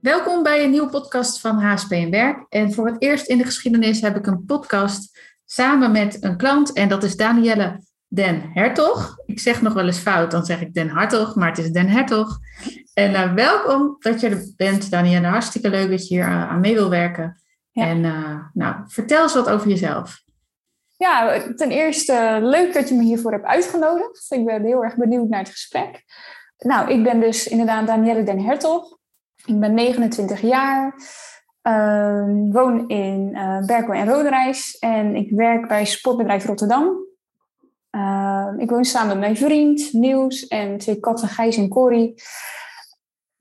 Welkom 0.00 0.42
bij 0.42 0.64
een 0.64 0.70
nieuwe 0.70 0.88
podcast 0.88 1.40
van 1.40 1.58
HSP 1.58 1.92
en 1.92 2.10
Werk. 2.10 2.46
En 2.48 2.72
voor 2.72 2.86
het 2.86 3.02
eerst 3.02 3.26
in 3.26 3.38
de 3.38 3.44
geschiedenis 3.44 4.00
heb 4.00 4.16
ik 4.16 4.26
een 4.26 4.44
podcast 4.44 5.20
samen 5.44 5.92
met 5.92 6.24
een 6.24 6.36
klant. 6.36 6.72
En 6.72 6.88
dat 6.88 7.02
is 7.02 7.16
Danielle 7.16 7.80
Den 8.06 8.50
Hertog. 8.54 9.16
Ik 9.26 9.40
zeg 9.40 9.62
nog 9.62 9.72
wel 9.72 9.86
eens 9.86 9.98
fout, 9.98 10.30
dan 10.30 10.44
zeg 10.44 10.60
ik 10.60 10.74
Den 10.74 10.88
Hartog, 10.88 11.34
maar 11.34 11.48
het 11.48 11.58
is 11.58 11.70
Den 11.70 11.88
Hertog. 11.88 12.38
En 12.94 13.10
uh, 13.10 13.34
welkom 13.34 13.96
dat 13.98 14.20
je 14.20 14.28
er 14.28 14.52
bent, 14.56 14.90
Danielle. 14.90 15.26
Hartstikke 15.26 15.70
leuk 15.70 15.90
dat 15.90 16.08
je 16.08 16.14
hier 16.14 16.24
uh, 16.24 16.50
aan 16.50 16.60
mee 16.60 16.74
wil 16.74 16.90
werken. 16.90 17.42
Ja. 17.70 17.86
En 17.86 18.04
uh, 18.04 18.40
nou, 18.52 18.74
vertel 18.86 19.22
eens 19.22 19.34
wat 19.34 19.50
over 19.50 19.68
jezelf. 19.68 20.22
Ja, 20.96 21.42
ten 21.54 21.70
eerste 21.70 22.38
leuk 22.42 22.74
dat 22.74 22.88
je 22.88 22.94
me 22.94 23.02
hiervoor 23.02 23.32
hebt 23.32 23.46
uitgenodigd. 23.46 24.26
Ik 24.28 24.44
ben 24.44 24.64
heel 24.64 24.84
erg 24.84 24.96
benieuwd 24.96 25.28
naar 25.28 25.40
het 25.40 25.48
gesprek. 25.48 26.04
Nou, 26.58 26.90
ik 26.90 27.02
ben 27.02 27.20
dus 27.20 27.48
inderdaad 27.48 27.86
Danielle 27.86 28.22
Den 28.22 28.40
Hertog. 28.40 28.97
Ik 29.46 29.60
ben 29.60 29.74
29 29.74 30.40
jaar, 30.40 30.94
uh, 31.62 32.52
woon 32.52 32.88
in 32.88 33.30
uh, 33.32 33.66
Berkel 33.66 33.94
en 33.94 34.08
Roderijs 34.08 34.78
en 34.78 35.16
ik 35.16 35.30
werk 35.30 35.68
bij 35.68 35.84
Sportbedrijf 35.84 36.44
Rotterdam. 36.44 37.06
Uh, 37.90 38.52
ik 38.56 38.70
woon 38.70 38.84
samen 38.84 39.08
met 39.08 39.18
mijn 39.18 39.36
vriend 39.36 39.92
Niels 39.92 40.46
en 40.46 40.78
twee 40.78 41.00
katten 41.00 41.28
Gijs 41.28 41.56
en 41.56 41.68
Corrie. 41.68 42.14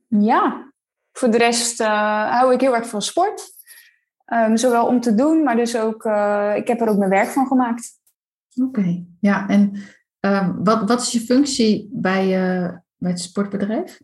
Ja, 0.07 0.73
voor 1.11 1.31
de 1.31 1.37
rest 1.37 1.81
uh, 1.81 2.31
hou 2.39 2.53
ik 2.53 2.61
heel 2.61 2.75
erg 2.75 2.87
van 2.87 3.01
sport. 3.01 3.55
Um, 4.33 4.57
zowel 4.57 4.85
om 4.85 5.01
te 5.01 5.15
doen, 5.15 5.43
maar 5.43 5.55
dus 5.55 5.77
ook, 5.77 6.03
uh, 6.05 6.53
ik 6.55 6.67
heb 6.67 6.81
er 6.81 6.89
ook 6.89 6.97
mijn 6.97 7.09
werk 7.09 7.27
van 7.27 7.47
gemaakt. 7.47 7.99
Oké, 8.63 9.05
ja. 9.19 9.47
En 9.47 9.83
wat, 10.63 10.87
wat 10.87 11.01
is 11.01 11.11
je 11.11 11.19
functie 11.19 11.89
bij, 11.91 12.27
bij 12.97 13.11
het 13.11 13.19
sportbedrijf? 13.19 13.99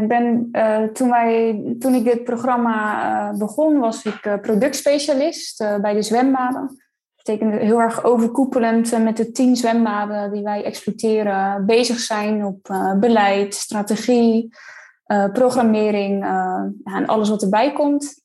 Ik 0.00 0.08
ben, 0.08 0.48
uh, 0.52 0.82
toen, 0.82 1.10
wij, 1.10 1.64
toen 1.78 1.94
ik 1.94 2.04
dit 2.04 2.24
programma 2.24 3.34
begon, 3.38 3.78
was 3.78 4.04
ik 4.04 4.38
productspecialist 4.40 5.64
bij 5.80 5.94
de 5.94 6.02
zwembaden. 6.02 6.66
Dat 6.66 7.38
betekent 7.38 7.60
heel 7.60 7.80
erg 7.80 8.04
overkoepelend 8.04 9.02
met 9.02 9.16
de 9.16 9.30
tien 9.30 9.56
zwembaden 9.56 10.32
die 10.32 10.42
wij 10.42 10.64
exploiteren, 10.64 11.66
bezig 11.66 11.98
zijn 11.98 12.44
op 12.44 12.76
beleid, 13.00 13.54
strategie, 13.54 14.48
programmering 15.32 16.24
en 16.84 17.06
alles 17.06 17.28
wat 17.28 17.42
erbij 17.42 17.72
komt. 17.72 18.21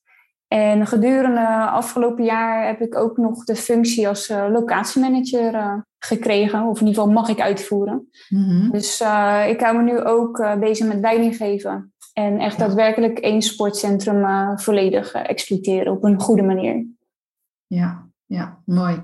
En 0.47 0.87
gedurende 0.87 1.69
afgelopen 1.69 2.23
jaar 2.23 2.67
heb 2.67 2.81
ik 2.81 2.95
ook 2.95 3.17
nog 3.17 3.43
de 3.43 3.55
functie 3.55 4.07
als 4.07 4.29
uh, 4.29 4.45
locatiemanager 4.51 5.53
uh, 5.53 5.73
gekregen. 5.99 6.63
Of 6.63 6.79
in 6.79 6.87
ieder 6.87 7.01
geval 7.01 7.15
mag 7.19 7.29
ik 7.29 7.39
uitvoeren. 7.39 8.09
Mm-hmm. 8.29 8.71
Dus 8.71 9.01
uh, 9.01 9.45
ik 9.49 9.61
hou 9.61 9.77
me 9.77 9.83
nu 9.83 10.03
ook 10.03 10.59
bezig 10.59 10.87
met 10.87 10.99
leiding 10.99 11.35
geven. 11.35 11.93
En 12.13 12.39
echt 12.39 12.59
daadwerkelijk 12.59 13.19
één 13.19 13.41
sportcentrum 13.41 14.25
volledig 14.59 15.13
exploiteren 15.13 15.91
op 15.91 16.03
een 16.03 16.19
goede 16.19 16.43
manier. 16.43 16.85
Ja, 17.67 18.07
ja, 18.25 18.61
mooi. 18.65 19.03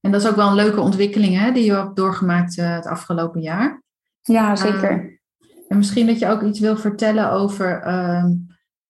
En 0.00 0.10
dat 0.10 0.22
is 0.22 0.28
ook 0.28 0.36
wel 0.36 0.48
een 0.48 0.54
leuke 0.54 0.80
ontwikkeling 0.80 1.38
hè, 1.38 1.52
die 1.52 1.64
je 1.64 1.72
hebt 1.72 1.96
doorgemaakt 1.96 2.56
het 2.56 2.86
afgelopen 2.86 3.40
jaar. 3.40 3.82
Ja, 4.22 4.56
zeker. 4.56 5.20
en 5.68 5.76
misschien 5.76 6.06
dat 6.06 6.18
je 6.18 6.28
ook 6.28 6.42
iets 6.42 6.60
wil 6.60 6.76
vertellen 6.76 7.30
over 7.30 7.82
ehm, 7.82 8.30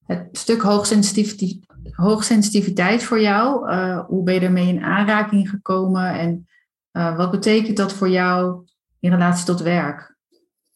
het 0.07 0.29
stuk 0.33 0.63
hoogsensitiviteit 0.63 1.72
hoogsensitiviteit 1.91 3.03
voor 3.03 3.21
jou? 3.21 3.71
Uh, 3.71 4.05
hoe 4.07 4.23
ben 4.23 4.35
je 4.35 4.41
ermee 4.41 4.69
in 4.69 4.83
aanraking 4.83 5.51
gekomen 5.51 6.19
en 6.19 6.49
uh, 6.93 7.17
wat 7.17 7.31
betekent 7.31 7.77
dat 7.77 7.93
voor 7.93 8.09
jou 8.09 8.65
in 9.01 9.11
relatie 9.11 9.45
tot 9.45 9.61
werk? 9.61 10.17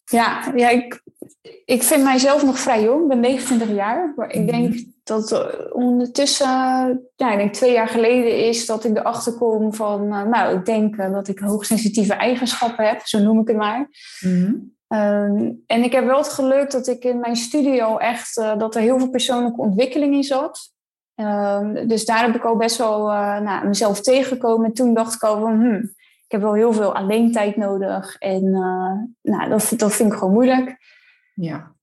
Ja, 0.05 0.53
ja 0.55 0.69
ik, 0.69 1.03
ik 1.65 1.83
vind 1.83 2.03
mijzelf 2.03 2.45
nog 2.45 2.59
vrij 2.59 2.83
jong. 2.83 3.03
Ik 3.03 3.09
ben 3.09 3.21
29 3.21 3.71
jaar. 3.71 4.13
Maar 4.17 4.31
ik 4.31 4.49
denk 4.49 4.75
-hmm. 4.75 4.95
dat 5.03 5.47
ondertussen, 5.73 6.47
ja, 7.17 7.33
ik 7.33 7.39
denk 7.39 7.55
twee 7.55 7.73
jaar 7.73 7.89
geleden 7.89 8.47
is 8.47 8.67
dat 8.67 8.85
ik 8.85 8.97
erachter 8.97 9.33
kom 9.33 9.75
van, 9.75 10.09
nou, 10.09 10.59
ik 10.59 10.65
denk 10.65 10.97
dat 10.97 11.29
ik 11.29 11.39
hoogsensitieve 11.39 12.15
eigenschappen 12.15 12.87
heb, 12.89 13.01
zo 13.07 13.19
noem 13.19 13.41
ik 13.41 13.49
het 13.49 13.57
maar. 13.57 13.89
Mm 14.21 14.43
-hmm. 14.43 14.75
Um, 14.89 15.63
en 15.67 15.85
ik 15.85 15.93
heb 15.93 16.05
wel 16.05 16.19
het 16.19 16.29
geluk 16.29 16.71
dat 16.71 16.87
ik 16.87 17.05
in 17.05 17.21
mijn 17.21 17.37
studio 17.37 17.97
echt, 17.97 18.37
uh, 18.37 18.59
dat 18.59 18.75
er 18.75 18.81
heel 18.81 18.99
veel 18.99 19.11
persoonlijke 19.11 19.61
ontwikkeling 19.61 20.15
in 20.15 20.25
zat. 20.25 20.75
Um, 21.21 21.89
dus 21.89 22.05
daar 22.05 22.25
heb 22.25 22.35
ik 22.35 22.45
al 22.45 22.57
best 22.57 22.77
wel 22.77 23.11
uh, 23.11 23.39
nou, 23.39 23.67
mezelf 23.67 24.01
tegengekomen. 24.01 24.67
En 24.67 24.73
toen 24.73 24.95
dacht 24.95 25.15
ik 25.15 25.23
al 25.23 25.41
van, 25.41 25.55
hmm, 25.55 25.81
ik 26.25 26.33
heb 26.33 26.41
wel 26.41 26.55
heel 26.55 26.73
veel 26.73 26.95
alleen 26.95 27.33
tijd 27.33 27.57
nodig. 27.57 28.17
En 28.19 28.45
uh, 28.45 29.33
nou, 29.33 29.49
dat, 29.49 29.73
dat 29.77 29.93
vind 29.93 30.13
ik 30.13 30.19
gewoon 30.19 30.35
moeilijk. 30.35 30.77
Ja. 31.35 31.75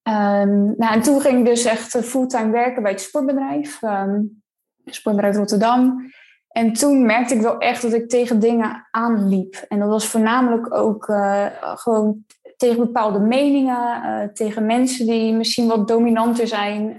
Um, 0.42 0.74
nou, 0.78 0.94
en 0.94 1.02
toen 1.02 1.22
ging 1.22 1.40
ik 1.40 1.46
dus 1.46 1.66
echt 1.66 1.98
fulltime 1.98 2.52
werken 2.52 2.82
bij 2.82 2.92
het 2.92 3.02
sportbedrijf. 3.02 3.82
Um, 3.82 4.44
sportbedrijf 4.86 5.36
Rotterdam. 5.36 6.12
En 6.48 6.74
toen 6.74 7.06
merkte 7.06 7.36
ik 7.36 7.42
wel 7.42 7.58
echt 7.58 7.82
dat 7.82 7.94
ik 7.94 8.10
tegen 8.10 8.40
dingen 8.40 8.88
aanliep. 8.92 9.66
En 9.68 9.80
dat 9.80 9.90
was 9.90 10.08
voornamelijk 10.08 10.74
ook 10.74 11.08
uh, 11.08 11.46
gewoon 11.60 12.26
tegen 12.58 12.78
bepaalde 12.78 13.20
meningen. 13.20 14.32
Tegen 14.34 14.66
mensen 14.66 15.06
die 15.06 15.34
misschien 15.34 15.68
wat 15.68 15.88
dominanter 15.88 16.48
zijn. 16.48 16.96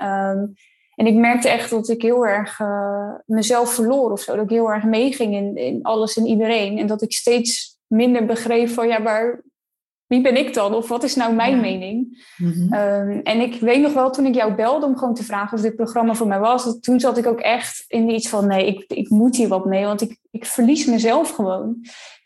En 0.96 1.06
ik 1.06 1.14
merkte 1.14 1.48
echt 1.48 1.70
dat 1.70 1.88
ik 1.88 2.02
heel 2.02 2.26
erg 2.26 2.60
uh, 2.60 3.14
mezelf 3.26 3.74
verloor 3.74 4.12
of 4.12 4.20
zo. 4.20 4.34
Dat 4.34 4.44
ik 4.44 4.50
heel 4.50 4.70
erg 4.72 4.84
meeging 4.84 5.34
in, 5.34 5.56
in 5.56 5.82
alles 5.82 6.16
en 6.16 6.26
iedereen. 6.26 6.78
En 6.78 6.86
dat 6.86 7.02
ik 7.02 7.12
steeds 7.12 7.78
minder 7.86 8.26
begreep 8.26 8.68
van 8.68 8.88
ja, 8.88 8.98
maar 8.98 9.42
wie 10.06 10.20
ben 10.20 10.36
ik 10.36 10.54
dan? 10.54 10.74
Of 10.74 10.88
wat 10.88 11.02
is 11.02 11.14
nou 11.14 11.34
mijn 11.34 11.54
ja. 11.54 11.60
mening? 11.60 12.26
Mm-hmm. 12.36 12.74
Um, 12.74 13.20
en 13.22 13.40
ik 13.40 13.60
weet 13.60 13.80
nog 13.80 13.92
wel 13.92 14.10
toen 14.10 14.26
ik 14.26 14.34
jou 14.34 14.54
belde 14.54 14.86
om 14.86 14.96
gewoon 14.96 15.14
te 15.14 15.24
vragen 15.24 15.56
of 15.56 15.62
dit 15.62 15.76
programma 15.76 16.14
voor 16.14 16.26
mij 16.26 16.38
was. 16.38 16.80
Toen 16.80 17.00
zat 17.00 17.18
ik 17.18 17.26
ook 17.26 17.40
echt 17.40 17.84
in 17.88 18.10
iets 18.10 18.28
van 18.28 18.46
nee, 18.46 18.66
ik, 18.66 18.84
ik 18.86 19.08
moet 19.08 19.36
hier 19.36 19.48
wat 19.48 19.64
mee. 19.64 19.84
Want 19.84 20.00
ik, 20.00 20.18
ik 20.30 20.44
verlies 20.44 20.86
mezelf 20.86 21.30
gewoon. 21.30 21.76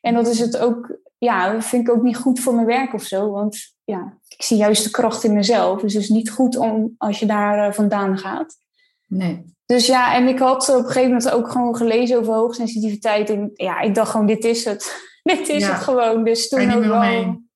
En 0.00 0.14
dat 0.14 0.26
is 0.26 0.38
het 0.38 0.58
ook, 0.58 0.98
ja, 1.18 1.52
dat 1.52 1.64
vind 1.64 1.88
ik 1.88 1.94
ook 1.94 2.02
niet 2.02 2.16
goed 2.16 2.40
voor 2.40 2.54
mijn 2.54 2.66
werk 2.66 2.94
of 2.94 3.02
zo. 3.02 3.30
Want 3.30 3.76
ja, 3.88 4.18
ik 4.28 4.42
zie 4.42 4.56
juist 4.56 4.84
de 4.84 4.90
kracht 4.90 5.24
in 5.24 5.32
mezelf. 5.32 5.80
Dus 5.80 5.94
het 5.94 6.02
is 6.02 6.08
niet 6.08 6.30
goed 6.30 6.56
om 6.56 6.94
als 6.98 7.18
je 7.18 7.26
daar 7.26 7.68
uh, 7.68 7.74
vandaan 7.74 8.18
gaat. 8.18 8.56
Nee. 9.06 9.54
Dus 9.66 9.86
ja, 9.86 10.14
en 10.14 10.28
ik 10.28 10.38
had 10.38 10.68
op 10.68 10.76
een 10.76 10.84
gegeven 10.84 11.08
moment 11.08 11.30
ook 11.30 11.50
gewoon 11.50 11.76
gelezen 11.76 12.18
over 12.18 12.34
hoogsensitiviteit. 12.34 13.30
En 13.30 13.50
ja, 13.54 13.80
ik 13.80 13.94
dacht 13.94 14.10
gewoon, 14.10 14.26
dit 14.26 14.44
is 14.44 14.64
het. 14.64 15.06
dit 15.22 15.48
is 15.48 15.62
ja. 15.62 15.72
het 15.72 15.82
gewoon. 15.82 16.24
Dus 16.24 16.48
toen 16.48 16.72
ook 16.72 16.84
wel... 16.84 16.98
Mee. 16.98 17.46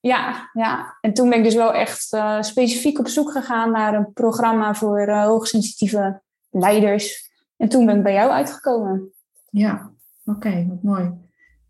Ja, 0.00 0.50
ja, 0.52 0.96
en 1.00 1.12
toen 1.12 1.28
ben 1.28 1.38
ik 1.38 1.44
dus 1.44 1.54
wel 1.54 1.72
echt 1.72 2.12
uh, 2.12 2.42
specifiek 2.42 2.98
op 2.98 3.08
zoek 3.08 3.30
gegaan 3.30 3.70
naar 3.70 3.94
een 3.94 4.12
programma 4.12 4.74
voor 4.74 5.08
uh, 5.08 5.24
hoogsensitieve 5.24 6.22
leiders. 6.50 7.30
En 7.56 7.68
toen 7.68 7.86
ben 7.86 7.96
ik 7.96 8.02
bij 8.02 8.12
jou 8.12 8.30
uitgekomen. 8.30 9.12
Ja, 9.50 9.92
oké, 10.24 10.36
okay, 10.36 10.66
wat 10.68 10.82
mooi. 10.82 11.12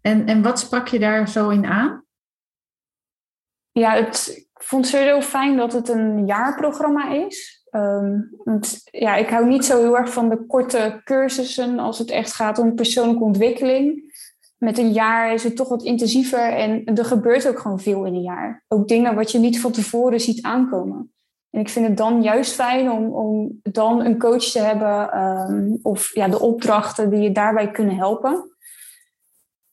En, 0.01 0.27
en 0.27 0.43
wat 0.43 0.59
sprak 0.59 0.89
je 0.89 0.99
daar 0.99 1.29
zo 1.29 1.49
in 1.49 1.67
aan? 1.67 2.06
Ja, 3.79 3.95
het, 3.95 4.33
ik 4.37 4.63
vond 4.63 4.85
het 4.85 4.95
sowieso 4.95 5.21
fijn 5.21 5.57
dat 5.57 5.73
het 5.73 5.89
een 5.89 6.27
jaarprogramma 6.27 7.13
is. 7.13 7.65
Um, 7.71 8.31
want 8.45 8.81
ja, 8.85 9.17
ik 9.17 9.29
hou 9.29 9.47
niet 9.47 9.65
zo 9.65 9.79
heel 9.79 9.97
erg 9.97 10.13
van 10.13 10.29
de 10.29 10.47
korte 10.47 11.01
cursussen 11.05 11.79
als 11.79 11.99
het 11.99 12.11
echt 12.11 12.33
gaat 12.33 12.59
om 12.59 12.75
persoonlijke 12.75 13.25
ontwikkeling. 13.25 14.15
Met 14.59 14.79
een 14.79 14.93
jaar 14.93 15.33
is 15.33 15.45
het 15.45 15.57
toch 15.57 15.69
wat 15.69 15.83
intensiever 15.83 16.53
en 16.53 16.85
er 16.85 17.05
gebeurt 17.05 17.49
ook 17.49 17.59
gewoon 17.59 17.81
veel 17.81 18.05
in 18.05 18.15
een 18.15 18.23
jaar. 18.23 18.65
Ook 18.69 18.89
dingen 18.89 19.15
wat 19.15 19.33
je 19.33 19.39
niet 19.39 19.61
van 19.61 19.73
tevoren 19.73 20.21
ziet 20.21 20.43
aankomen. 20.43 21.13
En 21.51 21.61
ik 21.61 21.69
vind 21.69 21.87
het 21.87 21.97
dan 21.97 22.23
juist 22.23 22.53
fijn 22.53 22.91
om, 22.91 23.13
om 23.13 23.61
dan 23.63 24.05
een 24.05 24.19
coach 24.19 24.45
te 24.45 24.59
hebben 24.59 25.19
um, 25.23 25.79
of 25.83 26.15
ja, 26.15 26.29
de 26.29 26.41
opdrachten 26.41 27.11
die 27.11 27.21
je 27.21 27.33
daarbij 27.33 27.71
kunnen 27.71 27.97
helpen. 27.97 28.56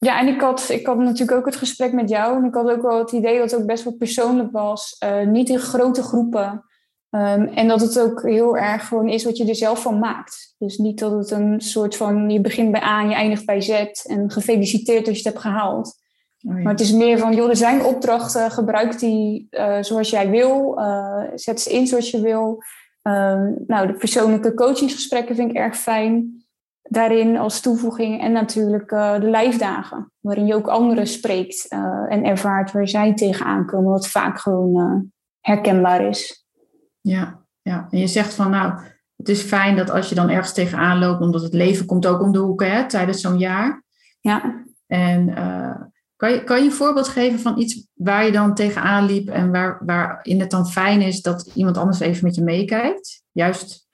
Ja, 0.03 0.19
en 0.19 0.27
ik 0.27 0.41
had, 0.41 0.69
ik 0.69 0.85
had 0.85 0.97
natuurlijk 0.97 1.37
ook 1.37 1.45
het 1.45 1.55
gesprek 1.55 1.93
met 1.93 2.09
jou. 2.09 2.37
En 2.37 2.45
ik 2.45 2.53
had 2.53 2.69
ook 2.69 2.81
wel 2.81 2.99
het 2.99 3.11
idee 3.11 3.39
dat 3.39 3.51
het 3.51 3.59
ook 3.59 3.67
best 3.67 3.83
wel 3.83 3.93
persoonlijk 3.93 4.51
was. 4.51 4.95
Uh, 5.05 5.27
niet 5.27 5.49
in 5.49 5.59
grote 5.59 6.03
groepen. 6.03 6.65
Um, 7.09 7.47
en 7.47 7.67
dat 7.67 7.81
het 7.81 7.99
ook 7.99 8.23
heel 8.23 8.57
erg 8.57 8.87
gewoon 8.87 9.09
is 9.09 9.23
wat 9.23 9.37
je 9.37 9.47
er 9.47 9.55
zelf 9.55 9.81
van 9.81 9.99
maakt. 9.99 10.55
Dus 10.57 10.77
niet 10.77 10.99
dat 10.99 11.11
het 11.11 11.31
een 11.31 11.61
soort 11.61 11.95
van, 11.95 12.29
je 12.29 12.41
begint 12.41 12.71
bij 12.71 12.81
A 12.81 13.01
en 13.01 13.09
je 13.09 13.15
eindigt 13.15 13.45
bij 13.45 13.61
Z. 13.61 13.69
En 14.03 14.31
gefeliciteerd 14.31 15.07
als 15.07 15.17
je 15.17 15.23
het 15.23 15.33
hebt 15.33 15.45
gehaald. 15.45 16.01
Oh 16.47 16.55
ja. 16.55 16.61
Maar 16.61 16.71
het 16.71 16.81
is 16.81 16.91
meer 16.91 17.17
van, 17.17 17.35
joh, 17.35 17.49
er 17.49 17.55
zijn 17.55 17.83
opdrachten. 17.83 18.51
Gebruik 18.51 18.99
die 18.99 19.47
uh, 19.51 19.77
zoals 19.81 20.09
jij 20.09 20.29
wil. 20.29 20.79
Uh, 20.79 21.23
zet 21.35 21.61
ze 21.61 21.73
in 21.73 21.87
zoals 21.87 22.11
je 22.11 22.21
wil. 22.21 22.63
Um, 23.03 23.63
nou, 23.67 23.87
de 23.87 23.93
persoonlijke 23.93 24.53
coachingsgesprekken 24.53 25.35
vind 25.35 25.49
ik 25.49 25.55
erg 25.55 25.77
fijn 25.77 26.42
daarin 26.83 27.37
als 27.37 27.61
toevoeging. 27.61 28.21
En 28.21 28.31
natuurlijk 28.31 28.91
uh, 28.91 29.19
de 29.19 29.29
lijfdagen, 29.29 30.11
waarin 30.19 30.45
je 30.45 30.55
ook 30.55 30.67
anderen 30.67 31.07
spreekt 31.07 31.65
uh, 31.69 32.05
en 32.09 32.23
ervaart 32.23 32.71
waar 32.71 32.87
zij 32.87 33.13
tegenaan 33.13 33.65
komen, 33.65 33.91
wat 33.91 34.07
vaak 34.07 34.39
gewoon 34.39 34.79
uh, 34.79 35.01
herkenbaar 35.39 36.07
is. 36.07 36.47
Ja, 37.01 37.39
ja, 37.61 37.87
en 37.89 37.99
je 37.99 38.07
zegt 38.07 38.33
van 38.33 38.51
nou, 38.51 38.73
het 39.15 39.29
is 39.29 39.41
fijn 39.41 39.75
dat 39.75 39.89
als 39.89 40.09
je 40.09 40.15
dan 40.15 40.29
ergens 40.29 40.53
tegenaan 40.53 40.99
loopt, 40.99 41.21
omdat 41.21 41.41
het 41.41 41.53
leven 41.53 41.85
komt 41.85 42.07
ook 42.07 42.21
om 42.21 42.31
de 42.31 42.39
hoek 42.39 42.63
hè, 42.63 42.87
tijdens 42.87 43.21
zo'n 43.21 43.37
jaar. 43.37 43.83
Ja. 44.19 44.63
En 44.87 45.33
Kan 46.23 46.31
je, 46.31 46.43
kan 46.43 46.57
je 46.57 46.65
een 46.65 46.71
voorbeeld 46.71 47.07
geven 47.07 47.39
van 47.39 47.59
iets 47.59 47.87
waar 47.93 48.25
je 48.25 48.31
dan 48.31 48.55
tegenaan 48.55 49.05
liep 49.05 49.29
en 49.29 49.51
waar, 49.51 49.81
waarin 49.85 50.39
het 50.39 50.49
dan 50.49 50.67
fijn 50.67 51.01
is 51.01 51.21
dat 51.21 51.51
iemand 51.55 51.77
anders 51.77 51.99
even 51.99 52.23
met 52.23 52.35
je 52.35 52.41
meekijkt? 52.41 53.23
Juist 53.31 53.87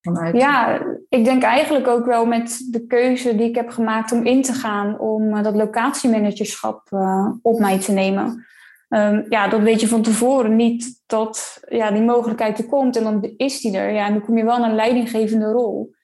vanuit. 0.00 0.36
Ja, 0.36 0.82
ik 1.08 1.24
denk 1.24 1.42
eigenlijk 1.42 1.86
ook 1.86 2.04
wel 2.04 2.26
met 2.26 2.66
de 2.70 2.86
keuze 2.86 3.36
die 3.36 3.48
ik 3.48 3.54
heb 3.54 3.68
gemaakt 3.68 4.12
om 4.12 4.24
in 4.24 4.42
te 4.42 4.52
gaan 4.52 4.98
om 4.98 5.34
uh, 5.34 5.42
dat 5.42 5.54
locatiemanagerschap 5.54 6.90
uh, 6.90 7.28
op 7.42 7.58
mij 7.58 7.78
te 7.78 7.92
nemen. 7.92 8.46
Um, 8.88 9.26
ja, 9.28 9.48
dat 9.48 9.60
weet 9.60 9.80
je 9.80 9.88
van 9.88 10.02
tevoren 10.02 10.56
niet 10.56 11.02
dat 11.06 11.60
ja, 11.68 11.90
die 11.90 12.02
mogelijkheid 12.02 12.58
er 12.58 12.66
komt 12.66 12.96
en 12.96 13.02
dan 13.02 13.32
is 13.36 13.60
die 13.60 13.76
er. 13.76 13.92
Ja, 13.92 14.06
en 14.06 14.12
dan 14.12 14.24
kom 14.24 14.38
je 14.38 14.44
wel 14.44 14.58
naar 14.58 14.68
een 14.68 14.74
leidinggevende 14.74 15.50
rol 15.52 15.96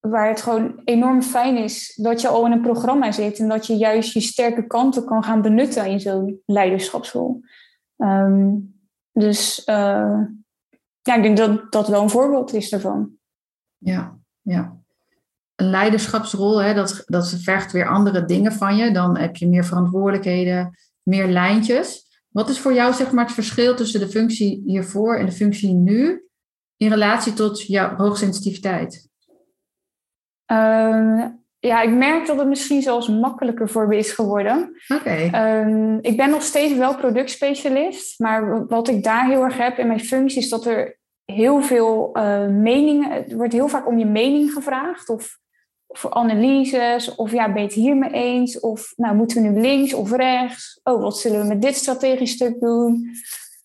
waar 0.00 0.28
het 0.28 0.42
gewoon 0.42 0.80
enorm 0.84 1.22
fijn 1.22 1.56
is 1.56 1.98
dat 2.02 2.20
je 2.20 2.28
al 2.28 2.46
in 2.46 2.52
een 2.52 2.60
programma 2.60 3.12
zit 3.12 3.38
en 3.38 3.48
dat 3.48 3.66
je 3.66 3.76
juist 3.76 4.12
je 4.12 4.20
sterke 4.20 4.66
kanten 4.66 5.04
kan 5.04 5.24
gaan 5.24 5.42
benutten 5.42 5.86
in 5.86 6.00
zo'n 6.00 6.42
leiderschapsrol. 6.46 7.40
Um, 7.96 8.74
dus 9.12 9.58
uh, 9.66 10.20
ja, 11.02 11.14
ik 11.14 11.22
denk 11.22 11.36
dat 11.36 11.72
dat 11.72 11.88
wel 11.88 12.02
een 12.02 12.10
voorbeeld 12.10 12.52
is 12.52 12.70
daarvan. 12.70 13.10
Ja, 13.78 14.19
ja. 14.50 14.78
Een 15.54 15.70
leiderschapsrol, 15.70 16.62
hè, 16.62 16.74
dat, 16.74 17.02
dat 17.06 17.30
vergt 17.30 17.72
weer 17.72 17.88
andere 17.88 18.24
dingen 18.24 18.52
van 18.52 18.76
je. 18.76 18.90
Dan 18.90 19.18
heb 19.18 19.36
je 19.36 19.48
meer 19.48 19.64
verantwoordelijkheden, 19.64 20.78
meer 21.02 21.26
lijntjes. 21.26 22.08
Wat 22.28 22.48
is 22.48 22.58
voor 22.58 22.74
jou 22.74 22.92
zeg 22.92 23.12
maar, 23.12 23.24
het 23.24 23.34
verschil 23.34 23.74
tussen 23.74 24.00
de 24.00 24.08
functie 24.08 24.62
hiervoor 24.66 25.16
en 25.16 25.26
de 25.26 25.32
functie 25.32 25.74
nu 25.74 26.24
in 26.76 26.88
relatie 26.88 27.32
tot 27.32 27.66
jouw 27.66 27.96
hoogsensitiviteit? 27.96 29.08
Um, 30.46 31.38
ja, 31.58 31.82
ik 31.82 31.90
merk 31.90 32.26
dat 32.26 32.38
het 32.38 32.48
misschien 32.48 32.82
zelfs 32.82 33.08
makkelijker 33.08 33.68
voor 33.68 33.86
me 33.86 33.96
is 33.96 34.12
geworden. 34.12 34.76
Oké. 34.88 35.28
Okay. 35.28 35.60
Um, 35.60 35.98
ik 36.00 36.16
ben 36.16 36.30
nog 36.30 36.42
steeds 36.42 36.76
wel 36.76 36.96
productspecialist, 36.96 38.18
maar 38.18 38.66
wat 38.66 38.88
ik 38.88 39.02
daar 39.04 39.26
heel 39.26 39.42
erg 39.42 39.56
heb 39.56 39.78
in 39.78 39.86
mijn 39.86 40.00
functie 40.00 40.42
is 40.42 40.48
dat 40.48 40.66
er 40.66 40.99
heel 41.30 41.62
veel 41.62 42.10
uh, 42.12 42.46
meningen, 42.46 43.10
er 43.10 43.36
wordt 43.36 43.52
heel 43.52 43.68
vaak 43.68 43.86
om 43.86 43.98
je 43.98 44.06
mening 44.06 44.52
gevraagd 44.52 45.08
of 45.08 45.38
voor 45.88 46.10
analyses, 46.10 47.14
of 47.14 47.32
ja, 47.32 47.52
ben 47.52 47.62
je 47.62 47.68
het 47.68 47.76
hiermee 47.76 48.10
eens? 48.10 48.60
Of 48.60 48.92
nou, 48.96 49.16
moeten 49.16 49.42
we 49.42 49.48
nu 49.48 49.60
links 49.60 49.94
of 49.94 50.12
rechts? 50.12 50.80
Oh, 50.82 51.02
wat 51.02 51.18
zullen 51.18 51.40
we 51.40 51.46
met 51.46 51.62
dit 51.62 51.74
strategisch 51.74 52.32
stuk 52.32 52.60
doen? 52.60 53.10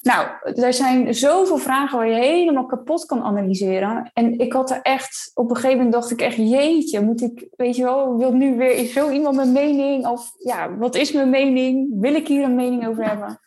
Nou, 0.01 0.27
er 0.61 0.73
zijn 0.73 1.15
zoveel 1.15 1.57
vragen 1.57 1.97
waar 1.97 2.07
je 2.07 2.15
helemaal 2.15 2.65
kapot 2.65 3.05
kan 3.05 3.23
analyseren. 3.23 4.11
En 4.13 4.39
ik 4.39 4.53
had 4.53 4.71
er 4.71 4.81
echt, 4.81 5.31
op 5.33 5.49
een 5.49 5.55
gegeven 5.55 5.77
moment 5.77 5.93
dacht 5.93 6.11
ik 6.11 6.21
echt, 6.21 6.35
jeetje, 6.35 7.01
moet 7.01 7.21
ik, 7.21 7.47
weet 7.55 7.75
je 7.75 7.83
wel, 7.83 8.17
wil 8.17 8.31
nu 8.31 8.57
weer 8.57 8.85
zo 8.85 9.09
iemand 9.09 9.35
mijn 9.35 9.51
mening? 9.51 10.07
Of 10.07 10.31
ja, 10.37 10.77
wat 10.77 10.95
is 10.95 11.11
mijn 11.11 11.29
mening? 11.29 11.87
Wil 11.99 12.15
ik 12.15 12.27
hier 12.27 12.43
een 12.43 12.55
mening 12.55 12.87
over 12.87 13.09
hebben? 13.09 13.39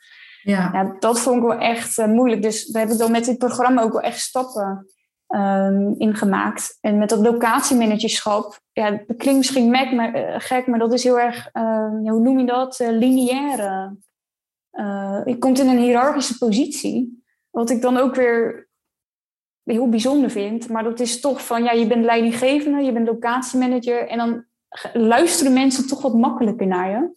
Ja, 0.50 0.96
dat 0.98 1.20
vond 1.20 1.36
ik 1.36 1.42
wel 1.42 1.58
echt 1.58 1.98
uh, 1.98 2.06
moeilijk. 2.06 2.42
Dus 2.42 2.66
daar 2.66 2.82
heb 2.82 2.92
ik 2.92 2.98
dan 2.98 3.10
met 3.10 3.24
dit 3.24 3.38
programma 3.38 3.82
ook 3.82 3.92
wel 3.92 4.00
echt 4.00 4.20
stappen 4.20 4.86
um, 5.28 5.94
in 5.98 6.14
gemaakt. 6.14 6.78
En 6.80 6.98
met 6.98 7.08
dat 7.08 7.18
locatiemanagerschap, 7.18 8.60
ja, 8.72 8.90
dat 8.90 9.16
klinkt 9.16 9.38
misschien 9.38 9.70
mek, 9.70 9.92
maar, 9.92 10.16
uh, 10.16 10.34
gek, 10.38 10.66
maar 10.66 10.78
dat 10.78 10.92
is 10.92 11.04
heel 11.04 11.20
erg, 11.20 11.48
uh, 11.52 12.10
hoe 12.10 12.20
noem 12.20 12.38
je 12.38 12.46
dat, 12.46 12.80
uh, 12.80 12.88
lineaire 12.88 13.96
je 15.24 15.36
komt 15.38 15.58
in 15.58 15.68
een 15.68 15.78
hiërarchische 15.78 16.38
positie. 16.38 17.22
Wat 17.50 17.70
ik 17.70 17.82
dan 17.82 17.96
ook 17.96 18.14
weer 18.14 18.68
heel 19.62 19.88
bijzonder 19.88 20.30
vind. 20.30 20.68
Maar 20.68 20.84
dat 20.84 21.00
is 21.00 21.20
toch 21.20 21.46
van, 21.46 21.62
ja, 21.62 21.72
je 21.72 21.86
bent 21.86 22.04
leidinggevende, 22.04 22.82
je 22.82 22.92
bent 22.92 23.06
locatiemanager. 23.06 24.08
En 24.08 24.18
dan 24.18 24.44
luisteren 24.92 25.52
mensen 25.52 25.88
toch 25.88 26.02
wat 26.02 26.14
makkelijker 26.14 26.66
naar 26.66 26.90
je. 26.90 27.10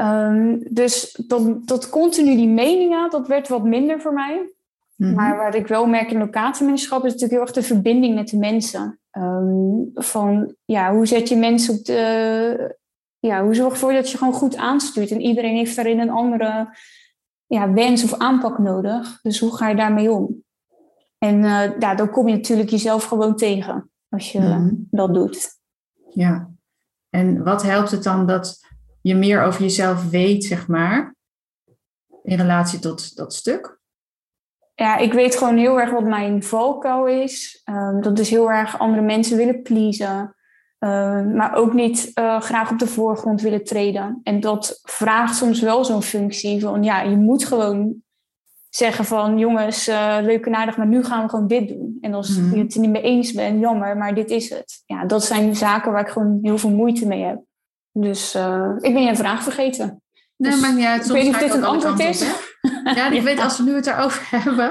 Um, 0.00 0.62
dus 0.70 1.22
dat, 1.26 1.66
dat 1.66 1.88
continu 1.88 2.36
die 2.36 2.48
meningen, 2.48 3.10
dat 3.10 3.26
werd 3.26 3.48
wat 3.48 3.64
minder 3.64 4.00
voor 4.00 4.12
mij. 4.12 4.52
Mm-hmm. 4.96 5.16
Maar 5.16 5.36
wat 5.36 5.54
ik 5.54 5.66
wel 5.66 5.86
merk 5.86 6.10
in 6.10 6.18
locatiemanagerschap 6.18 6.98
is 6.98 7.12
natuurlijk 7.12 7.32
heel 7.32 7.40
erg 7.40 7.52
de 7.52 7.74
verbinding 7.74 8.14
met 8.14 8.28
de 8.28 8.38
mensen. 8.38 9.00
Um, 9.12 9.90
van, 9.94 10.54
ja, 10.64 10.92
hoe 10.92 11.06
zet 11.06 11.28
je 11.28 11.36
mensen 11.36 11.78
op 11.78 11.84
de, 11.84 12.76
ja, 13.18 13.42
hoe 13.42 13.54
zorg 13.54 13.68
je 13.68 13.74
ervoor 13.74 13.92
dat 13.92 14.10
je 14.10 14.18
gewoon 14.18 14.32
goed 14.32 14.56
aanstuurt? 14.56 15.10
En 15.10 15.20
iedereen 15.20 15.56
heeft 15.56 15.76
daarin 15.76 16.00
een 16.00 16.10
andere 16.10 16.76
ja, 17.46 17.72
wens 17.72 18.04
of 18.04 18.18
aanpak 18.18 18.58
nodig. 18.58 19.18
Dus 19.22 19.40
hoe 19.40 19.56
ga 19.56 19.68
je 19.68 19.76
daarmee 19.76 20.12
om? 20.12 20.44
En 21.18 21.34
uh, 21.34 21.78
ja, 21.78 21.94
dan 21.94 22.10
kom 22.10 22.28
je 22.28 22.34
natuurlijk 22.34 22.70
jezelf 22.70 23.04
gewoon 23.04 23.36
tegen 23.36 23.90
als 24.08 24.32
je 24.32 24.40
mm. 24.40 24.86
dat 24.90 25.14
doet. 25.14 25.58
Ja, 26.10 26.50
en 27.10 27.44
wat 27.44 27.62
helpt 27.62 27.90
het 27.90 28.02
dan 28.02 28.26
dat 28.26 28.66
je 29.00 29.14
meer 29.14 29.42
over 29.42 29.60
jezelf 29.60 30.10
weet, 30.10 30.44
zeg 30.44 30.68
maar, 30.68 31.14
in 32.22 32.36
relatie 32.36 32.78
tot 32.78 33.16
dat 33.16 33.34
stuk? 33.34 33.78
Ja, 34.74 34.96
ik 34.96 35.12
weet 35.12 35.36
gewoon 35.36 35.56
heel 35.56 35.80
erg 35.80 35.90
wat 35.90 36.04
mijn 36.04 36.42
valkuil 36.42 37.06
is. 37.06 37.62
Um, 37.64 38.02
dat 38.02 38.18
is 38.18 38.30
heel 38.30 38.50
erg 38.50 38.78
andere 38.78 39.02
mensen 39.02 39.36
willen 39.36 39.62
pleasen. 39.62 40.34
Uh, 40.78 41.24
maar 41.24 41.54
ook 41.54 41.72
niet 41.72 42.10
uh, 42.14 42.40
graag 42.40 42.70
op 42.70 42.78
de 42.78 42.86
voorgrond 42.86 43.40
willen 43.40 43.64
treden. 43.64 44.20
En 44.22 44.40
dat 44.40 44.80
vraagt 44.82 45.36
soms 45.36 45.60
wel 45.60 45.84
zo'n 45.84 46.02
functie 46.02 46.60
van 46.60 46.82
ja, 46.82 47.00
je 47.00 47.16
moet 47.16 47.44
gewoon 47.44 48.02
zeggen 48.68 49.04
van 49.04 49.38
jongens, 49.38 49.88
uh, 49.88 50.18
leuk 50.22 50.46
en 50.46 50.54
aardig, 50.54 50.76
maar 50.76 50.86
nu 50.86 51.04
gaan 51.04 51.22
we 51.22 51.28
gewoon 51.28 51.46
dit 51.46 51.68
doen. 51.68 51.98
En 52.00 52.14
als 52.14 52.36
mm. 52.36 52.54
je 52.54 52.62
het 52.62 52.74
er 52.74 52.80
niet 52.80 52.90
mee 52.90 53.02
eens 53.02 53.32
bent, 53.32 53.60
jammer, 53.60 53.96
maar 53.96 54.14
dit 54.14 54.30
is 54.30 54.50
het. 54.50 54.82
Ja, 54.86 55.04
dat 55.04 55.24
zijn 55.24 55.56
zaken 55.56 55.92
waar 55.92 56.00
ik 56.00 56.08
gewoon 56.08 56.38
heel 56.42 56.58
veel 56.58 56.70
moeite 56.70 57.06
mee 57.06 57.22
heb. 57.22 57.42
Dus 58.00 58.34
ik 58.78 58.92
ben 58.92 59.02
je 59.02 59.08
een 59.08 59.16
vraag 59.16 59.42
vergeten. 59.42 60.02
Nee, 60.38 60.50
dus, 60.52 60.60
maakt 60.60 60.76
niet 60.76 60.86
uit. 60.86 61.04
Soms 61.04 61.18
ik 61.18 61.24
weet 61.24 61.24
niet 61.24 61.34
of 61.34 61.40
dit 61.40 61.54
een 61.54 61.64
antwoord 61.64 62.00
is. 62.00 62.26
ja, 62.84 63.10
ik 63.18 63.22
weet, 63.22 63.40
als 63.40 63.58
we 63.58 63.64
nu 63.64 63.74
het 63.74 63.86
erover 63.86 64.26
hebben, 64.38 64.70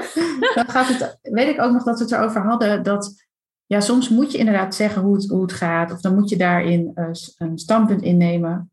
dan 0.54 0.68
gaat 0.68 0.88
het, 0.88 1.18
weet 1.22 1.48
ik 1.48 1.60
ook 1.60 1.72
nog 1.72 1.82
dat 1.84 1.98
we 1.98 2.04
het 2.04 2.12
erover 2.12 2.42
hadden, 2.42 2.82
dat 2.82 3.26
ja, 3.66 3.80
soms 3.80 4.08
moet 4.08 4.32
je 4.32 4.38
inderdaad 4.38 4.74
zeggen 4.74 5.02
hoe 5.02 5.14
het, 5.14 5.28
hoe 5.28 5.42
het 5.42 5.52
gaat, 5.52 5.92
of 5.92 6.00
dan 6.00 6.14
moet 6.14 6.28
je 6.28 6.36
daarin 6.36 6.92
uh, 6.94 7.08
een 7.38 7.58
standpunt 7.58 8.02
innemen. 8.02 8.70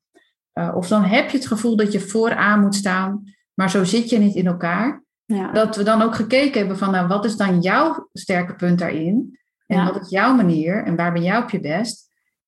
Uh, 0.53 0.75
of 0.75 0.87
dan 0.87 1.03
heb 1.03 1.29
je 1.29 1.37
het 1.37 1.47
gevoel 1.47 1.75
dat 1.75 1.91
je 1.91 1.99
vooraan 1.99 2.59
moet 2.59 2.75
staan, 2.75 3.23
maar 3.53 3.69
zo 3.69 3.83
zit 3.83 4.09
je 4.09 4.17
niet 4.17 4.35
in 4.35 4.47
elkaar. 4.47 5.03
Ja. 5.25 5.51
Dat 5.51 5.75
we 5.75 5.83
dan 5.83 6.01
ook 6.01 6.15
gekeken 6.15 6.59
hebben 6.59 6.77
van, 6.77 6.91
nou, 6.91 7.07
wat 7.07 7.25
is 7.25 7.37
dan 7.37 7.61
jouw 7.61 8.09
sterke 8.13 8.55
punt 8.55 8.79
daarin? 8.79 9.39
En 9.65 9.77
ja. 9.77 9.91
wat 9.93 10.01
is 10.01 10.09
jouw 10.09 10.33
manier? 10.33 10.83
En 10.83 10.95
waar 10.95 11.13
ben 11.13 11.23
jij 11.23 11.37
op 11.37 11.49
je 11.49 11.59
best? 11.59 12.04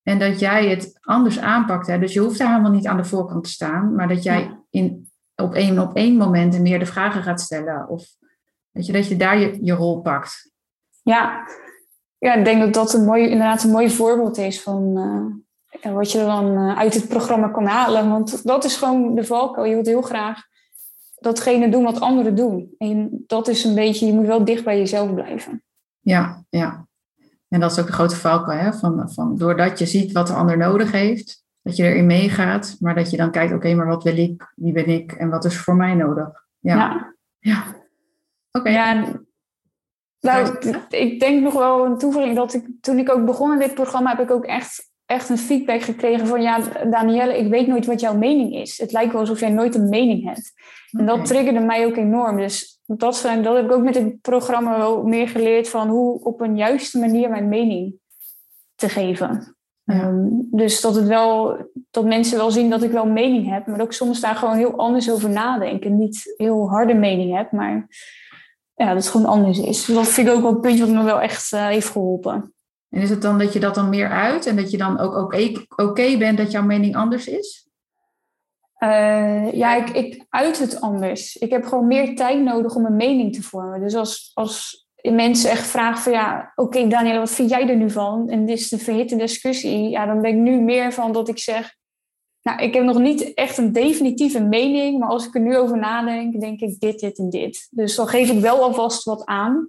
En 0.07 0.19
dat 0.19 0.39
jij 0.39 0.69
het 0.69 0.97
anders 1.01 1.39
aanpakt. 1.39 1.87
Hè? 1.87 1.99
Dus 1.99 2.13
je 2.13 2.19
hoeft 2.19 2.37
daar 2.37 2.49
helemaal 2.49 2.71
niet 2.71 2.87
aan 2.87 2.97
de 2.97 3.05
voorkant 3.05 3.43
te 3.43 3.49
staan, 3.49 3.95
maar 3.95 4.07
dat 4.07 4.23
jij 4.23 4.39
ja. 4.39 4.63
in, 4.69 5.11
op, 5.35 5.53
één, 5.53 5.79
op 5.79 5.95
één 5.95 6.17
moment 6.17 6.59
meer 6.59 6.79
de 6.79 6.85
vragen 6.85 7.23
gaat 7.23 7.41
stellen. 7.41 7.89
Of 7.89 8.05
weet 8.71 8.85
je, 8.85 8.91
dat 8.91 9.07
je 9.07 9.15
daar 9.15 9.39
je, 9.39 9.57
je 9.61 9.73
rol 9.73 10.01
pakt. 10.01 10.51
Ja, 11.03 11.47
ja, 12.17 12.33
ik 12.33 12.45
denk 12.45 12.61
dat 12.61 12.73
dat 12.73 12.93
een 12.93 13.05
mooi, 13.05 13.23
inderdaad 13.23 13.63
een 13.63 13.71
mooi 13.71 13.89
voorbeeld 13.89 14.37
is 14.37 14.61
van 14.61 14.97
uh, 15.83 15.93
wat 15.93 16.11
je 16.11 16.17
dan 16.17 16.57
uh, 16.57 16.77
uit 16.77 16.93
het 16.93 17.07
programma 17.07 17.47
kan 17.47 17.65
halen. 17.65 18.09
Want 18.09 18.45
dat 18.45 18.63
is 18.63 18.75
gewoon 18.75 19.15
de 19.15 19.23
valkuil. 19.23 19.67
Je 19.67 19.73
wilt 19.73 19.87
heel 19.87 20.01
graag 20.01 20.41
datgene 21.15 21.69
doen 21.69 21.83
wat 21.83 21.99
anderen 21.99 22.35
doen. 22.35 22.75
En 22.77 23.23
dat 23.27 23.47
is 23.47 23.63
een 23.63 23.75
beetje, 23.75 24.05
je 24.05 24.13
moet 24.13 24.25
wel 24.25 24.45
dicht 24.45 24.63
bij 24.63 24.77
jezelf 24.77 25.13
blijven. 25.13 25.63
Ja, 25.99 26.43
ja. 26.49 26.86
En 27.47 27.59
dat 27.59 27.71
is 27.71 27.79
ook 27.79 27.87
de 27.87 27.93
grote 27.93 28.15
valkuil. 28.15 28.59
Hè? 28.59 28.73
Van, 28.73 29.11
van, 29.11 29.37
doordat 29.37 29.79
je 29.79 29.85
ziet 29.85 30.11
wat 30.11 30.27
de 30.27 30.33
ander 30.33 30.57
nodig 30.57 30.91
heeft, 30.91 31.43
dat 31.61 31.75
je 31.75 31.83
erin 31.83 32.05
meegaat. 32.05 32.75
Maar 32.79 32.95
dat 32.95 33.09
je 33.09 33.17
dan 33.17 33.31
kijkt, 33.31 33.53
oké, 33.53 33.65
okay, 33.65 33.73
maar 33.73 33.87
wat 33.87 34.03
wil 34.03 34.17
ik? 34.17 34.53
Wie 34.55 34.73
ben 34.73 34.87
ik? 34.87 35.11
En 35.11 35.29
wat 35.29 35.45
is 35.45 35.57
voor 35.57 35.75
mij 35.75 35.93
nodig? 35.93 36.45
Ja. 36.59 36.75
Ja. 36.75 37.15
ja. 37.39 37.63
Oké. 38.51 38.69
Okay. 38.69 38.73
Ja, 38.73 39.15
nou, 40.19 40.57
ik 40.89 41.19
denk 41.19 41.43
nog 41.43 41.53
wel 41.53 41.85
een 41.85 41.97
toevoeging 41.97 42.35
dat 42.35 42.53
ik 42.53 42.67
toen 42.81 42.97
ik 42.97 43.09
ook 43.11 43.25
begon 43.25 43.53
in 43.53 43.59
dit 43.59 43.73
programma, 43.73 44.09
heb 44.09 44.19
ik 44.19 44.31
ook 44.31 44.45
echt, 44.45 44.91
echt 45.07 45.29
een 45.29 45.37
feedback 45.37 45.81
gekregen 45.81 46.27
van 46.27 46.41
ja, 46.41 46.59
Danielle, 46.89 47.37
ik 47.37 47.49
weet 47.49 47.67
nooit 47.67 47.85
wat 47.85 47.99
jouw 47.99 48.17
mening 48.17 48.55
is. 48.55 48.77
Het 48.77 48.91
lijkt 48.91 49.11
wel 49.11 49.21
alsof 49.21 49.39
jij 49.39 49.49
nooit 49.49 49.75
een 49.75 49.89
mening 49.89 50.23
hebt. 50.25 50.53
En 50.91 51.05
dat 51.05 51.25
triggerde 51.25 51.59
mij 51.59 51.85
ook 51.85 51.95
enorm. 51.95 52.37
Dus 52.37 52.81
dat, 52.85 53.15
zijn, 53.15 53.43
dat 53.43 53.55
heb 53.55 53.65
ik 53.65 53.71
ook 53.71 53.83
met 53.83 53.95
het 53.95 54.21
programma 54.21 54.77
wel 54.77 55.03
meer 55.03 55.27
geleerd 55.27 55.69
van 55.69 55.89
hoe 55.89 56.23
op 56.23 56.41
een 56.41 56.57
juiste 56.57 56.99
manier 56.99 57.29
mijn 57.29 57.49
mening 57.49 57.95
te 58.75 58.89
geven. 58.89 59.55
Ja. 59.83 60.07
Um, 60.07 60.47
dus 60.51 60.81
dat, 60.81 60.95
het 60.95 61.07
wel, 61.07 61.57
dat 61.91 62.05
mensen 62.05 62.37
wel 62.37 62.51
zien 62.51 62.69
dat 62.69 62.83
ik 62.83 62.91
wel 62.91 63.05
mening 63.05 63.49
heb, 63.49 63.67
maar 63.67 63.77
dat 63.77 63.87
ik 63.87 63.93
soms 63.93 64.19
daar 64.19 64.35
gewoon 64.35 64.55
heel 64.55 64.77
anders 64.77 65.11
over 65.11 65.29
nadenk 65.29 65.83
en 65.83 65.97
niet 65.97 66.33
heel 66.37 66.69
harde 66.69 66.93
mening 66.93 67.35
heb, 67.37 67.51
maar 67.51 67.87
ja, 68.73 68.87
dat 68.87 68.95
het 68.95 69.07
gewoon 69.07 69.27
anders 69.27 69.59
is. 69.59 69.85
Dus 69.85 69.95
dat 69.95 70.07
vind 70.07 70.27
ik 70.27 70.33
ook 70.33 70.41
wel 70.41 70.51
een 70.51 70.59
puntje 70.59 70.85
wat 70.85 70.95
me 70.95 71.03
wel 71.03 71.21
echt 71.21 71.53
uh, 71.53 71.67
heeft 71.67 71.89
geholpen. 71.89 72.53
En 72.89 73.01
is 73.01 73.09
het 73.09 73.21
dan 73.21 73.39
dat 73.39 73.53
je 73.53 73.59
dat 73.59 73.75
dan 73.75 73.89
meer 73.89 74.09
uit 74.09 74.45
en 74.45 74.55
dat 74.55 74.71
je 74.71 74.77
dan 74.77 74.99
ook 74.99 75.33
oké 75.75 76.17
bent 76.17 76.37
dat 76.37 76.51
jouw 76.51 76.63
mening 76.63 76.95
anders 76.95 77.27
is? 77.27 77.67
Uh, 78.79 79.53
ja, 79.53 79.75
ik, 79.75 79.89
ik 79.89 80.25
uit 80.29 80.59
het 80.59 80.81
anders. 80.81 81.35
Ik 81.35 81.49
heb 81.49 81.65
gewoon 81.65 81.87
meer 81.87 82.15
tijd 82.15 82.43
nodig 82.43 82.75
om 82.75 82.85
een 82.85 82.95
mening 82.95 83.35
te 83.35 83.43
vormen. 83.43 83.79
Dus 83.79 83.95
als, 83.95 84.31
als 84.33 84.87
mensen 85.01 85.49
echt 85.49 85.67
vragen 85.67 86.03
van 86.03 86.11
ja, 86.11 86.51
oké 86.55 86.79
okay, 86.79 87.19
wat 87.19 87.31
vind 87.31 87.49
jij 87.49 87.69
er 87.69 87.75
nu 87.75 87.89
van? 87.89 88.29
En 88.29 88.45
dit 88.45 88.57
is 88.57 88.69
de 88.69 88.77
verhitte 88.77 89.15
discussie. 89.15 89.89
Ja, 89.89 90.05
dan 90.05 90.21
ben 90.21 90.31
ik 90.31 90.37
nu 90.37 90.61
meer 90.61 90.93
van 90.93 91.11
dat 91.11 91.27
ik 91.27 91.39
zeg, 91.39 91.75
Nou, 92.41 92.61
ik 92.61 92.73
heb 92.73 92.83
nog 92.83 92.99
niet 92.99 93.33
echt 93.33 93.57
een 93.57 93.73
definitieve 93.73 94.43
mening, 94.43 94.99
maar 94.99 95.09
als 95.09 95.27
ik 95.27 95.35
er 95.35 95.41
nu 95.41 95.57
over 95.57 95.77
nadenk, 95.77 96.39
denk 96.39 96.59
ik 96.59 96.79
dit, 96.79 96.99
dit 96.99 97.17
en 97.17 97.29
dit. 97.29 97.67
Dus 97.71 97.95
dan 97.95 98.07
geef 98.07 98.31
ik 98.31 98.39
wel 98.39 98.63
alvast 98.63 99.03
wat 99.03 99.25
aan. 99.25 99.67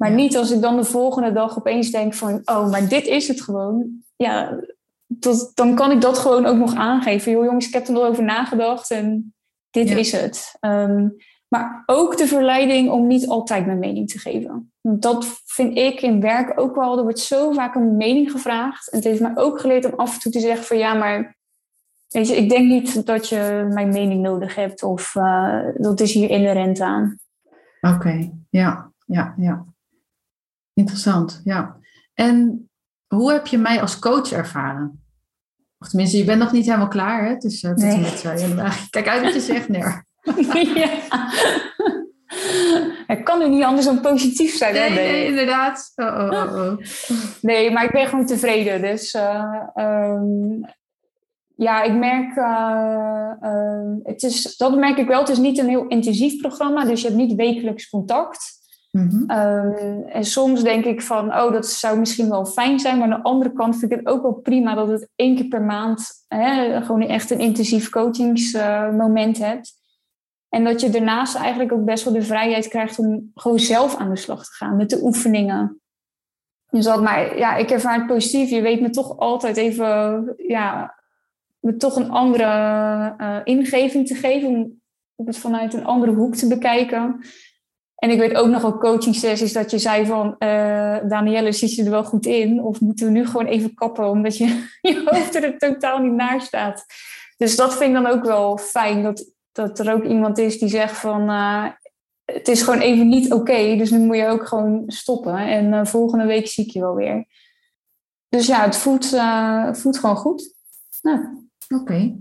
Maar 0.00 0.10
niet 0.10 0.36
als 0.36 0.50
ik 0.50 0.60
dan 0.60 0.76
de 0.76 0.84
volgende 0.84 1.32
dag 1.32 1.58
opeens 1.58 1.90
denk 1.90 2.14
van, 2.14 2.40
oh, 2.44 2.70
maar 2.70 2.88
dit 2.88 3.06
is 3.06 3.28
het 3.28 3.42
gewoon. 3.42 4.02
Ja, 4.16 4.60
dat, 5.06 5.50
dan 5.54 5.74
kan 5.74 5.90
ik 5.90 6.00
dat 6.00 6.18
gewoon 6.18 6.46
ook 6.46 6.56
nog 6.56 6.74
aangeven. 6.74 7.32
Joh, 7.32 7.44
jongens, 7.44 7.66
ik 7.66 7.72
heb 7.72 7.86
er 7.86 7.92
nog 7.92 8.02
over 8.02 8.24
nagedacht 8.24 8.90
en 8.90 9.34
dit 9.70 9.90
is 9.90 10.12
het. 10.12 10.56
Ehm, 10.60 11.08
maar 11.48 11.82
ook 11.86 12.16
de 12.16 12.26
verleiding 12.26 12.90
om 12.90 13.06
niet 13.06 13.28
altijd 13.28 13.66
mijn 13.66 13.78
mening 13.78 14.08
te 14.10 14.18
geven. 14.18 14.72
Want 14.80 15.02
dat 15.02 15.42
vind 15.44 15.76
ik 15.76 16.02
in 16.02 16.20
werk 16.20 16.60
ook 16.60 16.74
wel. 16.74 16.96
Er 16.96 17.02
wordt 17.02 17.18
zo 17.18 17.52
vaak 17.52 17.74
een 17.74 17.96
mening 17.96 18.30
gevraagd. 18.30 18.90
En 18.90 18.96
het 18.96 19.06
heeft 19.06 19.20
mij 19.20 19.36
ook 19.36 19.60
geleerd 19.60 19.84
om 19.84 19.98
af 19.98 20.14
en 20.14 20.20
toe 20.20 20.32
te 20.32 20.40
zeggen 20.40 20.64
van 20.64 20.78
ja, 20.78 20.94
maar 20.94 21.36
weet 22.08 22.28
je, 22.28 22.36
ik 22.36 22.48
denk 22.48 22.68
niet 22.68 23.06
dat 23.06 23.28
je 23.28 23.68
mijn 23.72 23.88
mening 23.88 24.22
nodig 24.22 24.54
hebt. 24.54 24.82
Of 24.82 25.14
uh, 25.14 25.68
dat 25.74 26.00
is 26.00 26.12
hier 26.12 26.30
inherent 26.30 26.80
aan. 26.80 27.18
Oké, 27.80 28.30
ja, 28.50 28.92
ja, 29.06 29.34
ja. 29.36 29.64
Interessant, 30.74 31.40
ja. 31.44 31.76
En 32.14 32.68
hoe 33.06 33.32
heb 33.32 33.46
je 33.46 33.58
mij 33.58 33.80
als 33.80 33.98
coach 33.98 34.32
ervaren? 34.32 35.04
Of 35.78 35.88
tenminste, 35.88 36.16
je 36.16 36.24
bent 36.24 36.38
nog 36.38 36.52
niet 36.52 36.64
helemaal 36.64 36.88
klaar, 36.88 37.26
hè? 37.26 37.36
Dus 37.36 37.62
uh, 37.62 37.74
nee. 37.74 38.00
met 38.00 38.24
uh, 38.24 38.74
Kijk 38.90 39.08
uit 39.08 39.22
wat 39.22 39.34
je 39.34 39.40
zegt, 39.40 39.68
Ner. 39.68 40.04
ja. 40.74 40.88
Het 43.06 43.22
kan 43.22 43.38
nu 43.38 43.48
niet 43.48 43.64
anders 43.64 43.86
dan 43.86 44.00
positief 44.00 44.56
zijn. 44.56 44.74
Nee, 44.74 44.90
nee. 44.90 45.12
nee 45.12 45.26
inderdaad. 45.26 45.92
Oh, 45.94 46.06
oh, 46.06 46.30
oh, 46.30 46.54
oh. 46.54 46.78
Nee, 47.40 47.70
maar 47.70 47.84
ik 47.84 47.90
ben 47.90 48.06
gewoon 48.06 48.26
tevreden. 48.26 48.80
Dus 48.80 49.14
uh, 49.14 49.64
um, 49.74 50.64
ja, 51.56 51.82
ik 51.82 51.94
merk, 51.94 52.36
uh, 52.36 53.94
het 54.02 54.22
is, 54.22 54.56
dat 54.56 54.76
merk 54.76 54.98
ik 54.98 55.06
wel. 55.06 55.20
Het 55.20 55.28
is 55.28 55.38
niet 55.38 55.58
een 55.58 55.68
heel 55.68 55.86
intensief 55.86 56.40
programma, 56.40 56.84
dus 56.84 57.00
je 57.00 57.06
hebt 57.06 57.18
niet 57.18 57.34
wekelijks 57.34 57.88
contact. 57.88 58.59
Mm 58.90 59.28
en 60.06 60.24
soms 60.24 60.62
denk 60.62 60.84
ik 60.84 61.02
van, 61.02 61.26
oh, 61.26 61.52
dat 61.52 61.66
zou 61.66 61.98
misschien 61.98 62.28
wel 62.28 62.46
fijn 62.46 62.78
zijn. 62.78 62.98
Maar 62.98 63.12
aan 63.12 63.18
de 63.18 63.28
andere 63.28 63.52
kant 63.52 63.78
vind 63.78 63.92
ik 63.92 63.98
het 63.98 64.06
ook 64.06 64.22
wel 64.22 64.32
prima 64.32 64.74
dat 64.74 64.88
het 64.88 65.08
één 65.16 65.36
keer 65.36 65.48
per 65.48 65.62
maand 65.62 66.24
hè, 66.28 66.82
gewoon 66.82 67.02
echt 67.02 67.30
een 67.30 67.38
intensief 67.38 67.90
coachingsmoment 67.90 69.38
hebt. 69.38 69.78
En 70.48 70.64
dat 70.64 70.80
je 70.80 70.90
daarnaast 70.90 71.34
eigenlijk 71.34 71.72
ook 71.72 71.84
best 71.84 72.04
wel 72.04 72.12
de 72.12 72.22
vrijheid 72.22 72.68
krijgt 72.68 72.98
om 72.98 73.30
gewoon 73.34 73.58
zelf 73.58 73.96
aan 73.96 74.10
de 74.10 74.16
slag 74.16 74.44
te 74.44 74.52
gaan 74.52 74.76
met 74.76 74.90
de 74.90 75.02
oefeningen. 75.02 75.80
Dus 76.70 76.84
dat, 76.84 77.02
maar 77.02 77.38
ja, 77.38 77.56
ik 77.56 77.70
ervaar 77.70 77.98
het 77.98 78.06
positief. 78.06 78.50
Je 78.50 78.60
weet 78.60 78.80
me 78.80 78.90
toch 78.90 79.18
altijd 79.18 79.56
even, 79.56 80.34
ja, 80.36 80.94
me 81.58 81.76
toch 81.76 81.96
een 81.96 82.10
andere 82.10 82.44
uh, 83.18 83.40
ingeving 83.44 84.06
te 84.06 84.14
geven. 84.14 84.82
Om 85.14 85.26
het 85.26 85.38
vanuit 85.38 85.74
een 85.74 85.84
andere 85.84 86.12
hoek 86.12 86.34
te 86.34 86.48
bekijken. 86.48 87.20
En 88.00 88.10
ik 88.10 88.18
weet 88.18 88.34
ook 88.34 88.48
nog 88.48 88.62
wel 88.62 88.78
coaching 88.78 89.14
sessies 89.14 89.52
dat 89.52 89.70
je 89.70 89.78
zei 89.78 90.06
van... 90.06 90.26
Uh, 90.38 90.98
Danielle, 91.08 91.52
zit 91.52 91.74
je 91.74 91.84
er 91.84 91.90
wel 91.90 92.04
goed 92.04 92.26
in? 92.26 92.62
Of 92.62 92.80
moeten 92.80 93.06
we 93.06 93.12
nu 93.12 93.26
gewoon 93.26 93.46
even 93.46 93.74
kappen 93.74 94.08
omdat 94.08 94.36
je, 94.36 94.44
je 94.80 95.02
hoofd 95.04 95.34
er 95.34 95.58
totaal 95.58 95.98
niet 95.98 96.12
naar 96.12 96.40
staat? 96.40 96.84
Dus 97.36 97.56
dat 97.56 97.76
vind 97.76 97.96
ik 97.96 98.02
dan 98.02 98.12
ook 98.12 98.24
wel 98.24 98.58
fijn. 98.58 99.02
Dat, 99.02 99.32
dat 99.52 99.78
er 99.78 99.92
ook 99.92 100.04
iemand 100.04 100.38
is 100.38 100.58
die 100.58 100.68
zegt 100.68 100.96
van... 100.96 101.30
Uh, 101.30 101.66
het 102.24 102.48
is 102.48 102.62
gewoon 102.62 102.80
even 102.80 103.08
niet 103.08 103.32
oké, 103.32 103.76
dus 103.76 103.90
nu 103.90 103.98
moet 103.98 104.16
je 104.16 104.26
ook 104.26 104.46
gewoon 104.46 104.82
stoppen. 104.86 105.36
En 105.36 105.72
uh, 105.72 105.84
volgende 105.84 106.24
week 106.26 106.46
zie 106.46 106.64
ik 106.64 106.70
je 106.70 106.80
wel 106.80 106.94
weer. 106.94 107.24
Dus 108.28 108.46
ja, 108.46 108.64
het 108.64 108.76
voelt, 108.76 109.06
voelt 109.72 109.98
gewoon 109.98 110.16
goed. 110.16 110.54
Oké, 111.68 112.16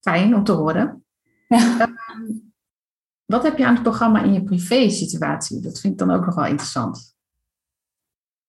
fijn 0.00 0.34
om 0.34 0.44
te 0.44 0.52
horen. 0.52 1.04
Ja. 1.48 1.78
Ehm, 1.78 2.43
wat 3.24 3.42
heb 3.42 3.58
je 3.58 3.66
aan 3.66 3.74
het 3.74 3.82
programma 3.82 4.22
in 4.22 4.32
je 4.32 4.42
privé-situatie? 4.42 5.60
Dat 5.60 5.80
vind 5.80 5.92
ik 5.92 5.98
dan 5.98 6.16
ook 6.16 6.24
nog 6.24 6.34
wel 6.34 6.46
interessant. 6.46 7.14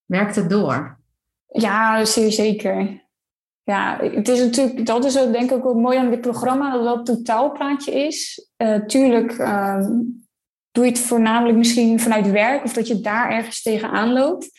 Werkt 0.06 0.36
het 0.36 0.50
door? 0.50 1.00
Ja, 1.46 2.06
zeer 2.06 2.32
zeker. 2.32 3.04
Ja, 3.64 3.98
het 4.02 4.28
is 4.28 4.40
natuurlijk, 4.40 4.86
dat 4.86 5.06
is 5.06 5.20
ook 5.20 5.32
denk 5.32 5.52
ik 5.52 5.66
ook 5.66 5.76
mooi 5.76 5.98
aan 5.98 6.10
dit 6.10 6.22
programma, 6.22 6.78
dat 6.78 6.98
het 6.98 7.10
een 7.10 7.16
totaalplaatje 7.16 7.92
is. 7.92 8.50
Uh, 8.58 8.86
tuurlijk 8.86 9.38
uh, 9.38 9.88
doe 10.72 10.84
je 10.84 10.92
het 10.92 11.00
voornamelijk 11.00 11.58
misschien 11.58 12.00
vanuit 12.00 12.32
werk 12.32 12.64
of 12.64 12.74
dat 12.74 12.88
je 12.88 13.00
daar 13.00 13.30
ergens 13.30 13.62
tegenaan 13.62 14.14
loopt. 14.14 14.50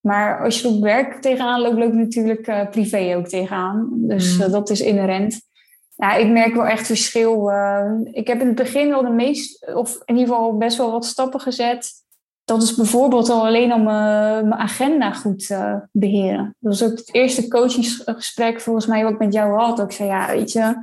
Maar 0.00 0.44
als 0.44 0.60
je 0.60 0.68
op 0.68 0.82
werk 0.82 1.22
tegenaan 1.22 1.60
loopt, 1.60 1.78
loop 1.78 1.92
je 1.92 1.98
natuurlijk 1.98 2.46
uh, 2.46 2.68
privé 2.68 3.16
ook 3.16 3.28
tegenaan. 3.28 3.88
Dus 3.92 4.38
mm. 4.38 4.50
dat 4.50 4.70
is 4.70 4.80
inherent. 4.80 5.47
Ja, 5.98 6.14
ik 6.14 6.28
merk 6.28 6.54
wel 6.54 6.66
echt 6.66 6.86
verschil. 6.86 7.50
Uh, 7.50 7.92
ik 8.04 8.26
heb 8.26 8.40
in 8.40 8.46
het 8.46 8.56
begin 8.56 8.88
wel 8.88 9.02
de 9.02 9.10
meest, 9.10 9.74
of 9.74 9.98
in 10.04 10.16
ieder 10.16 10.34
geval 10.34 10.56
best 10.56 10.76
wel 10.76 10.90
wat 10.90 11.04
stappen 11.04 11.40
gezet. 11.40 11.90
Dat 12.44 12.62
is 12.62 12.74
bijvoorbeeld 12.74 13.28
al 13.28 13.46
alleen 13.46 13.72
om 13.72 13.82
mijn 13.82 14.54
agenda 14.54 15.12
goed 15.12 15.46
te 15.46 15.54
uh, 15.54 15.74
beheren. 15.92 16.56
Dat 16.58 16.78
was 16.78 16.90
ook 16.90 16.98
het 16.98 17.14
eerste 17.14 17.48
coachingsgesprek 17.48 18.60
volgens 18.60 18.86
mij 18.86 19.02
wat 19.02 19.12
ik 19.12 19.18
met 19.18 19.32
jou 19.32 19.58
had. 19.58 19.80
Ik 19.80 19.92
zei, 19.92 20.08
ja, 20.08 20.26
weet 20.26 20.52
je, 20.52 20.74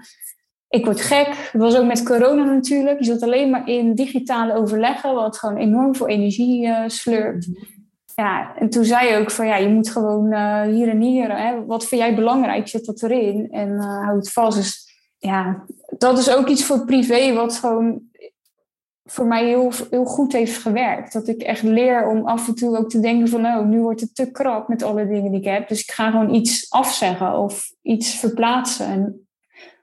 ik 0.69 0.85
word 0.85 1.01
gek. 1.01 1.49
Dat 1.51 1.61
was 1.61 1.77
ook 1.77 1.85
met 1.85 2.03
corona 2.03 2.43
natuurlijk. 2.43 2.99
Je 2.99 3.05
zat 3.05 3.23
alleen 3.23 3.49
maar 3.49 3.69
in 3.69 3.95
digitale 3.95 4.53
overleggen, 4.53 5.13
wat 5.13 5.37
gewoon 5.37 5.57
enorm 5.57 5.95
veel 5.95 6.07
energie 6.07 6.67
uh, 6.67 6.83
sleurt. 6.87 7.47
Mhm. 7.47 7.73
Ja, 8.15 8.55
en 8.55 8.69
toen 8.69 8.85
zei 8.85 9.09
je 9.09 9.17
ook 9.17 9.31
van 9.31 9.47
ja, 9.47 9.57
je 9.57 9.67
moet 9.67 9.89
gewoon 9.89 10.31
uh, 10.31 10.61
hier 10.61 10.89
en 10.89 11.01
hier, 11.01 11.37
hè, 11.37 11.65
wat 11.65 11.85
vind 11.85 12.01
jij 12.01 12.15
belangrijk, 12.15 12.67
zet 12.67 12.85
dat 12.85 13.03
erin 13.03 13.47
en 13.51 13.69
uh, 13.69 14.03
hou 14.03 14.17
het 14.17 14.31
vast. 14.31 14.57
Dus 14.57 14.84
ja, 15.25 15.65
dat 15.97 16.17
is 16.17 16.35
ook 16.35 16.47
iets 16.47 16.65
voor 16.65 16.85
privé 16.85 17.33
wat 17.33 17.57
gewoon 17.57 18.01
voor 19.05 19.25
mij 19.25 19.45
heel, 19.45 19.71
heel 19.89 20.05
goed 20.05 20.33
heeft 20.33 20.57
gewerkt. 20.57 21.13
Dat 21.13 21.27
ik 21.27 21.41
echt 21.41 21.63
leer 21.63 22.07
om 22.07 22.25
af 22.25 22.47
en 22.47 22.55
toe 22.55 22.77
ook 22.77 22.89
te 22.89 22.99
denken 22.99 23.27
van... 23.27 23.45
oh, 23.45 23.65
nu 23.65 23.81
wordt 23.81 24.01
het 24.01 24.15
te 24.15 24.31
krap 24.31 24.67
met 24.67 24.83
alle 24.83 25.07
dingen 25.07 25.31
die 25.31 25.39
ik 25.39 25.47
heb. 25.47 25.67
Dus 25.67 25.81
ik 25.81 25.91
ga 25.91 26.11
gewoon 26.11 26.33
iets 26.33 26.69
afzeggen 26.69 27.37
of 27.37 27.71
iets 27.81 28.19
verplaatsen. 28.19 28.85
En 28.85 29.27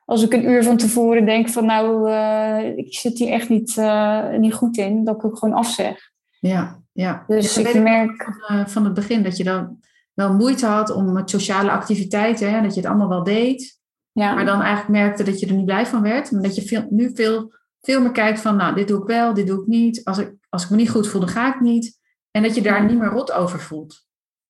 als 0.04 0.22
ik 0.22 0.32
een 0.32 0.48
uur 0.48 0.64
van 0.64 0.76
tevoren 0.76 1.24
denk 1.24 1.48
van... 1.48 1.66
nou, 1.66 2.10
uh, 2.10 2.76
ik 2.76 2.94
zit 2.94 3.18
hier 3.18 3.28
echt 3.28 3.48
niet, 3.48 3.76
uh, 3.76 4.28
niet 4.28 4.54
goed 4.54 4.76
in... 4.76 5.04
dat 5.04 5.14
ik 5.14 5.24
ook 5.24 5.38
gewoon 5.38 5.54
afzeg. 5.54 6.10
Ja, 6.40 6.80
ja. 6.92 7.24
Dus 7.26 7.58
ik 7.58 7.82
merk... 7.82 8.22
Van, 8.22 8.56
uh, 8.56 8.66
van, 8.66 8.84
het 8.84 8.94
begin 8.94 9.22
dat 9.22 9.36
je 9.36 9.44
dan 9.44 9.78
wel 10.14 10.34
moeite 10.34 10.66
had 10.66 10.90
om 10.90 11.12
met 11.12 11.30
sociale 11.30 11.70
activiteiten... 11.70 12.52
Hè, 12.52 12.62
dat 12.62 12.74
je 12.74 12.80
het 12.80 12.88
allemaal 12.88 13.08
wel 13.08 13.24
deed... 13.24 13.80
Ja. 14.12 14.34
Maar 14.34 14.44
dan 14.44 14.60
eigenlijk 14.60 14.88
merkte 14.88 15.22
dat 15.22 15.40
je 15.40 15.46
er 15.46 15.54
niet 15.54 15.64
blij 15.64 15.86
van 15.86 16.02
werd. 16.02 16.30
Maar 16.30 16.42
dat 16.42 16.54
je 16.54 16.62
veel, 16.62 16.86
nu 16.90 17.10
veel, 17.14 17.52
veel 17.80 18.00
meer 18.00 18.12
kijkt 18.12 18.40
van, 18.40 18.56
nou, 18.56 18.74
dit 18.74 18.88
doe 18.88 19.00
ik 19.00 19.06
wel, 19.06 19.34
dit 19.34 19.46
doe 19.46 19.60
ik 19.60 19.66
niet. 19.66 20.04
Als 20.04 20.18
ik, 20.18 20.32
als 20.48 20.64
ik 20.64 20.70
me 20.70 20.76
niet 20.76 20.90
goed 20.90 21.08
voel, 21.08 21.20
dan 21.20 21.30
ga 21.30 21.54
ik 21.54 21.60
niet. 21.60 22.00
En 22.30 22.42
dat 22.42 22.54
je 22.54 22.62
daar 22.62 22.84
niet 22.84 22.98
meer 22.98 23.08
rot 23.08 23.32
over 23.32 23.60
voelt. 23.60 24.06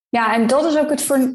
Ja, 0.09 0.33
en 0.33 0.47
dat 0.47 0.65
is 0.65 0.77
ook 0.77 0.89
het 0.89 1.01
voor, 1.01 1.33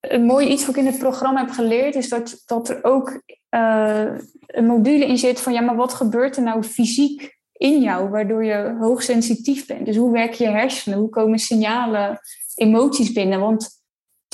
een 0.00 0.24
mooie 0.24 0.48
iets 0.48 0.66
wat 0.66 0.76
ik 0.76 0.80
in 0.80 0.88
het 0.88 0.98
programma 0.98 1.40
heb 1.40 1.50
geleerd. 1.50 1.94
Is 1.94 2.08
dat, 2.08 2.42
dat 2.46 2.68
er 2.68 2.84
ook 2.84 3.22
uh, 3.50 4.12
een 4.46 4.66
module 4.66 5.06
in 5.06 5.18
zit 5.18 5.40
van, 5.40 5.52
ja, 5.52 5.60
maar 5.60 5.76
wat 5.76 5.94
gebeurt 5.94 6.36
er 6.36 6.42
nou 6.42 6.62
fysiek 6.62 7.38
in 7.52 7.80
jou, 7.80 8.08
waardoor 8.08 8.44
je 8.44 8.76
hoogsensitief 8.80 9.66
bent? 9.66 9.86
Dus 9.86 9.96
hoe 9.96 10.12
werken 10.12 10.44
je 10.44 10.50
hersenen? 10.50 10.98
Hoe 10.98 11.08
komen 11.08 11.38
signalen, 11.38 12.18
emoties 12.54 13.12
binnen? 13.12 13.40
Want 13.40 13.83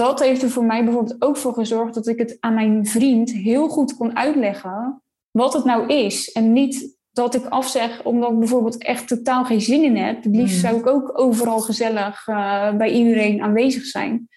dat 0.01 0.21
heeft 0.21 0.43
er 0.43 0.51
voor 0.51 0.65
mij 0.65 0.85
bijvoorbeeld 0.85 1.23
ook 1.23 1.37
voor 1.37 1.55
gezorgd 1.55 1.95
dat 1.95 2.07
ik 2.07 2.19
het 2.19 2.37
aan 2.41 2.55
mijn 2.55 2.87
vriend 2.87 3.33
heel 3.33 3.69
goed 3.69 3.97
kon 3.97 4.17
uitleggen 4.17 5.03
wat 5.31 5.53
het 5.53 5.65
nou 5.65 5.87
is. 5.87 6.33
En 6.33 6.53
niet 6.53 6.99
dat 7.11 7.35
ik 7.35 7.47
afzeg 7.47 8.05
omdat 8.05 8.31
ik 8.31 8.39
bijvoorbeeld 8.39 8.83
echt 8.83 9.09
totaal 9.09 9.45
geen 9.45 9.61
zin 9.61 9.83
in 9.83 9.97
heb. 9.97 10.25
Het 10.25 10.35
liefst 10.35 10.61
hmm. 10.61 10.71
zou 10.71 10.81
ik 10.81 10.87
ook 10.87 11.21
overal 11.21 11.61
gezellig 11.61 12.27
uh, 12.27 12.77
bij 12.77 12.93
iedereen 12.93 13.43
aanwezig 13.43 13.85
zijn. 13.85 14.29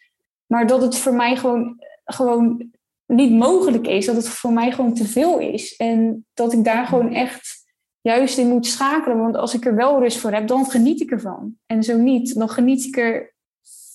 Maar 0.46 0.68
dat 0.68 0.82
het 0.82 0.98
voor 0.98 1.14
mij 1.14 1.36
gewoon, 1.36 1.84
gewoon 2.06 2.72
niet 3.06 3.32
mogelijk 3.32 3.88
is. 3.88 4.06
Dat 4.06 4.16
het 4.16 4.30
voor 4.30 4.54
mij 4.54 4.72
gewoon 4.72 4.94
te 4.94 5.08
veel 5.08 5.40
is. 5.40 5.76
En 5.76 6.26
dat 6.34 6.54
ik 6.54 6.64
daar 6.64 6.86
gewoon 6.86 7.14
echt 7.14 7.64
juist 8.02 8.38
in 8.38 8.48
moet 8.48 8.66
schakelen. 8.66 9.18
Want 9.18 9.36
als 9.36 9.54
ik 9.54 9.66
er 9.66 9.76
wel 9.76 10.00
rust 10.00 10.18
voor 10.18 10.32
heb, 10.32 10.48
dan 10.48 10.66
geniet 10.66 11.02
ik 11.02 11.12
ervan. 11.12 11.56
En 11.66 11.84
zo 11.84 11.98
niet, 11.98 12.36
dan 12.36 12.50
geniet 12.50 12.86
ik 12.86 12.98
er 12.98 13.33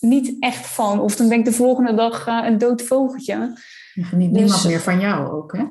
niet 0.01 0.37
echt 0.41 0.67
van. 0.67 1.01
Of 1.01 1.17
dan 1.17 1.29
ben 1.29 1.39
ik 1.39 1.45
de 1.45 1.53
volgende 1.53 1.95
dag 1.95 2.27
uh, 2.27 2.41
een 2.45 2.59
dood 2.59 2.83
vogeltje. 2.83 3.59
Je 3.95 4.05
geniet 4.05 4.33
dus, 4.33 4.41
niemand 4.41 4.65
meer 4.65 4.81
van 4.81 5.01
jou 5.01 5.31
ook, 5.31 5.57
hè? 5.57 5.65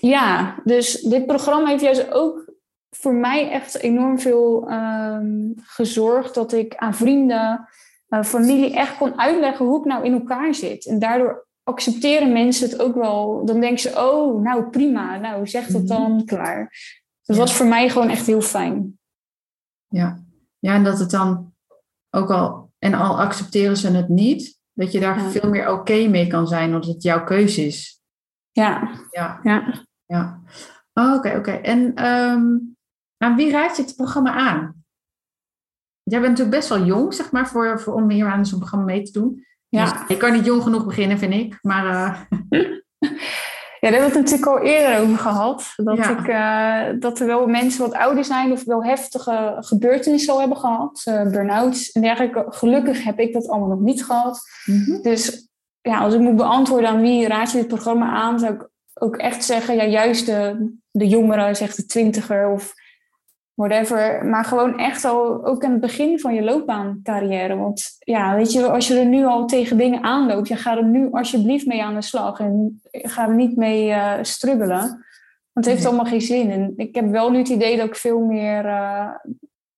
Ja, 0.00 0.56
dus 0.64 1.00
dit 1.00 1.26
programma 1.26 1.68
heeft 1.68 1.82
juist 1.82 2.12
ook 2.12 2.52
voor 2.90 3.14
mij 3.14 3.50
echt 3.50 3.78
enorm 3.78 4.18
veel 4.18 4.70
um, 4.70 5.54
gezorgd 5.56 6.34
dat 6.34 6.52
ik 6.52 6.76
aan 6.76 6.94
vrienden, 6.94 7.68
uh, 8.08 8.22
familie 8.22 8.74
echt 8.74 8.96
kon 8.96 9.18
uitleggen 9.18 9.66
hoe 9.66 9.78
ik 9.78 9.84
nou 9.84 10.04
in 10.04 10.12
elkaar 10.12 10.54
zit. 10.54 10.86
En 10.86 10.98
daardoor 10.98 11.46
accepteren 11.62 12.32
mensen 12.32 12.68
het 12.68 12.80
ook 12.80 12.94
wel. 12.94 13.44
Dan 13.44 13.60
denken 13.60 13.78
ze, 13.78 13.88
oh, 13.88 14.42
nou 14.42 14.70
prima, 14.70 15.18
nou 15.18 15.46
zeg 15.46 15.66
dat 15.66 15.82
mhm. 15.82 15.86
dan 15.86 16.24
klaar. 16.24 16.72
Dat 17.22 17.36
was 17.36 17.54
voor 17.54 17.66
mij 17.66 17.88
gewoon 17.88 18.08
echt 18.08 18.26
heel 18.26 18.40
fijn. 18.40 18.98
Ja, 19.88 20.22
ja 20.58 20.74
en 20.74 20.84
dat 20.84 20.98
het 20.98 21.10
dan 21.10 21.52
ook 22.10 22.30
al 22.30 22.67
en 22.78 22.94
al 22.94 23.20
accepteren 23.20 23.76
ze 23.76 23.90
het 23.90 24.08
niet, 24.08 24.58
dat 24.72 24.92
je 24.92 25.00
daar 25.00 25.20
veel 25.20 25.50
meer 25.50 25.70
oké 25.70 26.08
mee 26.08 26.26
kan 26.26 26.46
zijn, 26.48 26.74
omdat 26.74 26.88
het 26.88 27.02
jouw 27.02 27.24
keuze 27.24 27.66
is. 27.66 28.02
Ja. 28.52 28.90
Ja. 29.10 29.40
Ja. 29.42 29.84
ja. 30.06 30.40
Oh, 30.92 31.14
Oké, 31.14 31.36
oké. 31.36 31.50
En 31.50 31.94
ehm, 31.94 32.44
aan 33.16 33.36
wie 33.36 33.50
raad 33.50 33.76
je 33.76 33.82
het 33.82 33.96
programma 33.96 34.32
aan? 34.32 34.84
Jij 36.02 36.20
bent 36.20 36.30
natuurlijk 36.30 36.56
best 36.56 36.68
wel 36.68 36.84
jong, 36.84 37.14
zeg 37.14 37.32
maar, 37.32 37.48
voor, 37.48 37.80
voor, 37.80 37.94
om 37.94 38.10
hier 38.10 38.26
aan 38.26 38.46
zo'n 38.46 38.58
programma 38.58 38.84
mee 38.84 39.02
te 39.02 39.12
doen. 39.12 39.46
Ja. 39.68 39.84
Dus 39.84 40.08
je 40.08 40.16
kan 40.16 40.32
niet 40.32 40.44
jong 40.44 40.62
genoeg 40.62 40.84
beginnen, 40.84 41.18
vind 41.18 41.34
ik. 41.34 41.58
Maar 41.62 41.86
eh, 41.86 42.20
Ja, 43.80 43.90
daar 43.90 44.00
hebben 44.00 44.10
we 44.10 44.18
het 44.18 44.30
natuurlijk 44.30 44.58
al 44.62 44.66
eerder 44.66 45.00
over 45.00 45.18
gehad. 45.18 45.72
Dat, 45.76 45.96
Ja. 45.96 46.18
ik, 46.18 46.28
eh, 46.28 47.00
dat 47.00 47.20
er 47.20 47.26
wel 47.26 47.46
mensen 47.46 47.80
wat 47.80 47.94
ouder 47.94 48.24
zijn 48.24 48.52
of 48.52 48.64
wel 48.64 48.84
heftige 48.84 49.56
gebeurtenissen 49.58 50.32
al 50.32 50.38
hebben 50.40 50.58
gehad. 50.58 51.02
eh 51.04 51.22
burn-outs 51.22 51.92
en 51.92 52.02
dergelijke. 52.02 52.44
Gelukkig 52.48 53.04
heb 53.04 53.18
ik 53.18 53.32
dat 53.32 53.48
allemaal 53.48 53.68
nog 53.68 53.80
niet 53.80 54.04
gehad. 54.04 54.40
Dus 55.02 55.48
ja, 55.80 55.98
als 55.98 56.14
ik 56.14 56.20
moet 56.20 56.36
beantwoorden 56.36 56.90
aan 56.90 57.00
wie 57.00 57.26
raad 57.28 57.50
je 57.50 57.58
dit 57.58 57.68
programma 57.68 58.10
aan, 58.10 58.38
zou 58.38 58.54
ik 58.54 58.68
ook 58.94 59.16
echt 59.16 59.44
zeggen, 59.44 59.76
ja, 59.76 59.84
juist 59.84 60.26
de, 60.26 60.72
de 60.90 61.08
jongeren, 61.08 61.56
zeg 61.56 61.74
de 61.74 61.86
twintiger 61.86 62.48
of 62.48 62.72
whatever. 63.58 64.24
Maar 64.26 64.44
gewoon 64.44 64.78
echt 64.78 65.04
al 65.04 65.44
ook 65.46 65.64
aan 65.64 65.70
het 65.72 65.80
begin 65.80 66.20
van 66.20 66.34
je 66.34 66.42
loopbaancarrière. 66.42 67.56
Want 67.56 67.96
ja, 67.98 68.34
weet 68.36 68.52
je, 68.52 68.70
als 68.70 68.88
je 68.88 68.98
er 68.98 69.06
nu 69.06 69.24
al 69.24 69.46
tegen 69.46 69.76
dingen 69.76 70.02
aanloopt, 70.02 70.48
ja, 70.48 70.56
ga 70.56 70.76
er 70.76 70.84
nu 70.84 71.08
alsjeblieft 71.10 71.66
mee 71.66 71.82
aan 71.82 71.94
de 71.94 72.02
slag. 72.02 72.38
En 72.40 72.80
ga 72.90 73.28
er 73.28 73.34
niet 73.34 73.56
mee 73.56 73.90
eh 73.90 74.18
struggelen. 74.22 74.78
Want 75.52 75.66
het 75.66 75.66
heeft 75.66 75.78
Nee. 75.78 75.86
allemaal 75.86 76.10
geen 76.10 76.20
zin. 76.20 76.50
En 76.50 76.72
ik 76.76 76.94
heb 76.94 77.10
wel 77.10 77.30
nu 77.30 77.38
het 77.38 77.48
idee 77.48 77.76
dat 77.76 77.86
ik 77.86 77.96
veel 77.96 78.20
meer, 78.20 78.64
eh, 78.66 79.08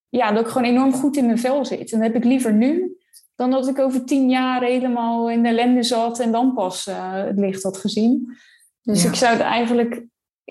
ja, 0.09 0.33
dat 0.33 0.45
ik 0.45 0.51
gewoon 0.53 0.69
enorm 0.69 0.93
goed 0.93 1.17
in 1.17 1.27
mijn 1.27 1.39
vel 1.39 1.65
zit. 1.65 1.93
En 1.93 1.99
dat 1.99 2.07
heb 2.13 2.17
ik 2.17 2.25
liever 2.25 2.53
nu 2.53 2.97
dan 3.35 3.51
dat 3.51 3.69
ik 3.69 3.79
over 3.79 4.05
tien 4.05 4.31
jaar 4.31 4.63
helemaal 4.63 5.31
in 5.31 5.43
de 5.43 5.49
ellende 5.49 5.83
zat 5.83 6.19
en 6.19 6.33
dan 6.33 6.55
pas 6.55 6.87
eh, 6.87 7.13
het 7.13 7.39
licht 7.39 7.63
had 7.63 7.77
gezien. 7.77 8.37
Dus 8.83 9.03
Ja. 9.03 9.09
ik 9.09 9.15
zou 9.15 9.33
het 9.33 9.43
eigenlijk 9.43 10.05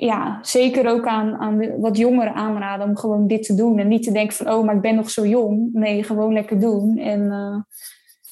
ja, 0.06 0.40
zeker 0.42 0.88
ook 0.92 1.06
aan, 1.08 1.36
aan 1.36 1.80
wat 1.80 1.98
jongeren 1.98 2.34
aanraden 2.34 2.88
om 2.88 2.98
gewoon 2.98 3.28
dit 3.28 3.44
te 3.44 3.56
doen. 3.56 3.80
En 3.80 3.88
niet 3.88 4.04
te 4.04 4.12
denken 4.12 4.36
van, 4.36 4.50
oh, 4.52 4.66
maar 4.66 4.76
ik 4.76 4.82
ben 4.82 4.96
nog 4.96 5.10
zo 5.10 5.26
jong. 5.26 5.70
Nee, 5.74 6.04
gewoon 6.04 6.34
lekker 6.34 6.60
doen 6.60 6.98
en 6.98 7.32
eh, 7.32 7.62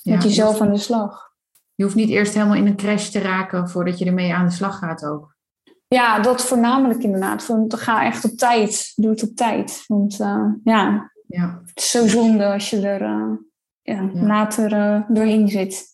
Ja, 0.02 0.14
met 0.14 0.24
jezelf 0.24 0.58
je 0.58 0.64
aan 0.64 0.72
de 0.72 0.78
slag. 0.78 1.32
Je 1.76 1.84
hoeft 1.84 1.96
niet 1.96 2.10
eerst 2.10 2.34
helemaal 2.34 2.56
in 2.56 2.68
een 2.68 2.76
crash 2.76 3.10
te 3.10 3.20
raken 3.20 3.70
voordat 3.70 4.00
je 4.00 4.06
ermee 4.06 4.34
aan 4.34 4.46
de 4.46 4.52
slag 4.52 4.78
gaat 4.78 5.06
ook. 5.06 5.36
Ja, 5.88 6.20
dat 6.20 6.42
voornamelijk 6.46 7.04
inderdaad. 7.04 7.48
Want 7.48 7.74
ga 7.76 8.06
echt 8.06 8.26
op 8.26 8.32
tijd. 8.32 8.94
Doe 8.96 9.10
het 9.10 9.24
op 9.24 9.36
tijd. 9.36 9.84
Want 9.88 10.20
eh, 10.20 10.46
ja, 10.64 11.12
Ja, 11.28 11.62
het 11.66 11.78
is 11.78 11.92
zo 11.92 12.08
zonde 12.08 12.46
als 12.46 12.70
je 12.70 12.88
er 12.88 13.02
eh, 13.02 13.32
ja, 13.82 14.10
Ja. 14.14 14.22
later 14.26 15.06
doorheen 15.08 15.48
zit. 15.48 15.86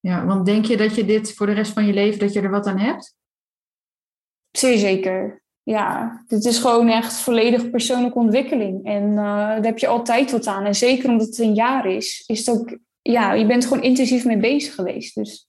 ja, 0.00 0.26
want 0.26 0.46
denk 0.46 0.64
je 0.64 0.76
dat 0.76 0.94
je 0.94 1.04
dit 1.04 1.34
voor 1.34 1.46
de 1.46 1.52
rest 1.52 1.72
van 1.72 1.86
je 1.86 1.92
leven, 1.92 2.18
dat 2.18 2.32
je 2.32 2.40
er 2.40 2.50
wat 2.50 2.66
aan 2.66 2.78
hebt? 2.78 3.16
Zeer 4.50 4.78
zeker. 4.78 5.42
Ja, 5.62 6.22
dit 6.26 6.44
is 6.44 6.58
gewoon 6.58 6.88
echt 6.88 7.12
volledig 7.12 7.70
persoonlijke 7.70 8.18
ontwikkeling. 8.18 8.84
En 8.84 9.10
eh, 9.10 9.16
daar 9.24 9.64
heb 9.64 9.78
je 9.78 9.86
altijd 9.86 10.30
wat 10.30 10.46
aan. 10.46 10.64
En 10.64 10.74
zeker 10.74 11.10
omdat 11.10 11.26
het 11.26 11.38
een 11.38 11.54
jaar 11.54 11.86
is, 11.86 12.24
is 12.26 12.38
het 12.38 12.58
ook... 12.58 12.78
Ja, 13.02 13.32
je 13.32 13.46
bent 13.46 13.66
gewoon 13.66 13.82
intensief 13.82 14.24
mee 14.24 14.38
bezig 14.38 14.74
geweest. 14.74 15.14
Dus 15.14 15.48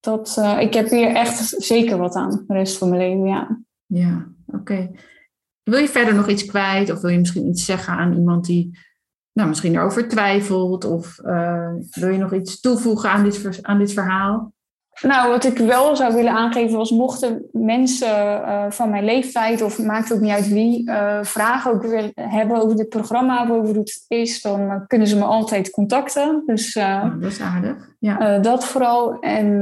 dat, 0.00 0.36
eh, 0.38 0.60
ik 0.60 0.74
heb 0.74 0.90
hier 0.90 1.14
echt 1.14 1.54
zeker 1.62 1.98
wat 1.98 2.14
aan 2.14 2.44
de 2.46 2.54
rest 2.54 2.78
van 2.78 2.88
mijn 2.88 3.00
leven, 3.00 3.26
ja. 3.26 3.60
Ja, 3.86 4.28
oké. 4.46 4.90
Wil 5.62 5.78
je 5.78 5.88
verder 5.88 6.14
nog 6.14 6.28
iets 6.28 6.44
kwijt? 6.44 6.90
Of 6.90 7.00
wil 7.00 7.10
je 7.10 7.18
misschien 7.18 7.48
iets 7.48 7.64
zeggen 7.64 7.92
aan 7.92 8.14
iemand 8.14 8.44
die 8.44 8.78
nou, 9.32 9.48
misschien 9.48 9.74
erover 9.74 10.08
twijfelt? 10.08 10.84
Of 10.84 11.18
eh, 11.18 11.72
wil 11.90 12.08
je 12.08 12.18
nog 12.18 12.34
iets 12.34 12.60
toevoegen 12.60 13.10
aan 13.10 13.24
dit, 13.24 13.58
aan 13.62 13.78
dit 13.78 13.92
verhaal? 13.92 14.52
Nou, 15.02 15.30
wat 15.30 15.44
ik 15.44 15.58
wel 15.58 15.96
zou 15.96 16.14
willen 16.14 16.32
aangeven 16.32 16.76
was, 16.76 16.90
mochten 16.90 17.48
mensen 17.52 18.44
eh, 18.44 18.70
van 18.70 18.90
mijn 18.90 19.04
leeftijd, 19.04 19.62
of 19.62 19.78
maakt 19.78 20.12
ook 20.12 20.20
niet 20.20 20.32
uit 20.32 20.48
wie, 20.48 20.90
eh, 20.90 21.18
vragen 21.22 21.70
ook 21.70 21.82
willen 21.82 22.12
hebben 22.14 22.62
over 22.62 22.76
dit 22.76 22.88
programma 22.88 23.42
over 23.42 23.56
hoe 23.56 23.78
het 23.78 24.04
is, 24.08 24.42
dan 24.42 24.84
kunnen 24.86 25.06
ze 25.08 25.16
me 25.16 25.24
altijd 25.24 25.70
contacten. 25.70 26.42
Dus 26.46 26.76
eh, 26.76 27.02
Oh, 27.04 27.20
dat 27.20 27.30
is 27.30 27.40
aardig. 27.40 27.88
Ja, 27.98 28.38
dat 28.38 28.64
vooral. 28.64 29.20
En 29.20 29.60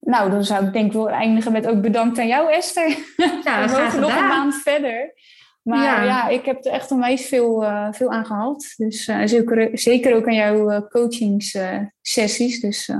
nou, 0.00 0.30
dan 0.30 0.44
zou 0.44 0.66
ik 0.66 0.72
denk 0.72 0.86
ik 0.86 0.92
wel 0.92 1.10
eindigen 1.10 1.52
met 1.52 1.66
ook 1.66 1.80
bedankt 1.80 2.18
aan 2.18 2.26
jou, 2.26 2.52
Esther. 2.52 2.88
ja 3.44 3.64
We 3.66 3.80
mogen 3.80 4.00
nog 4.00 4.16
een 4.16 4.28
maand 4.28 4.54
verder. 4.54 5.12
Maar 5.62 5.84
Ja. 5.84 6.02
ja, 6.02 6.28
ik 6.28 6.44
heb 6.44 6.64
er 6.64 6.72
echt 6.72 6.90
onwijs 6.90 7.26
veel, 7.26 7.64
veel 7.90 8.10
aan 8.10 8.26
gehad. 8.26 8.74
Dus 8.76 9.04
zeker, 9.24 9.78
zeker 9.78 10.16
ook 10.16 10.26
aan 10.26 10.34
jouw 10.34 10.70
eh, 10.70 10.80
coachingssessies. 10.88 12.60
dus 12.60 12.90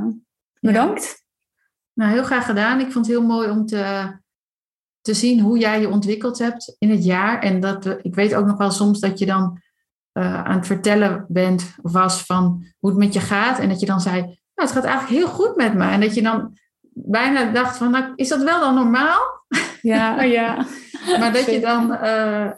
bedankt. 0.66 1.24
Nou, 1.92 2.12
heel 2.12 2.24
graag 2.24 2.46
gedaan. 2.46 2.80
Ik 2.80 2.92
vond 2.92 3.06
het 3.06 3.16
heel 3.16 3.26
mooi 3.26 3.50
om 3.50 3.66
te, 3.66 4.12
te 5.00 5.14
zien 5.14 5.40
hoe 5.40 5.58
jij 5.58 5.80
je 5.80 5.88
ontwikkeld 5.88 6.38
hebt 6.38 6.76
in 6.78 6.90
het 6.90 7.04
jaar. 7.04 7.42
En 7.42 7.60
dat 7.60 7.86
ik 8.02 8.14
weet 8.14 8.34
ook 8.34 8.46
nog 8.46 8.56
wel 8.56 8.70
soms 8.70 9.00
dat 9.00 9.18
je 9.18 9.26
dan 9.26 9.60
eh, 10.12 10.44
aan 10.44 10.56
het 10.56 10.66
vertellen 10.66 11.24
bent 11.28 11.74
of 11.82 11.92
was 11.92 12.22
van 12.22 12.64
hoe 12.78 12.90
het 12.90 12.98
met 12.98 13.12
je 13.12 13.20
gaat. 13.20 13.58
En 13.58 13.68
dat 13.68 13.80
je 13.80 13.86
dan 13.86 14.00
zei, 14.00 14.20
nou, 14.20 14.34
het 14.54 14.72
gaat 14.72 14.84
eigenlijk 14.84 15.18
heel 15.18 15.34
goed 15.34 15.56
met 15.56 15.74
me. 15.74 15.84
En 15.84 16.00
dat 16.00 16.14
je 16.14 16.22
dan 16.22 16.58
bijna 16.94 17.52
dacht 17.52 17.76
van, 17.76 17.90
nou, 17.90 18.12
is 18.14 18.28
dat 18.28 18.42
wel 18.42 18.60
dan 18.60 18.74
normaal? 18.74 19.20
Ja, 19.82 20.22
ja. 20.38 20.66
Maar 21.18 21.32
dat 21.32 21.46
je 21.46 21.60
dan 21.60 21.92
eh, 21.94 22.50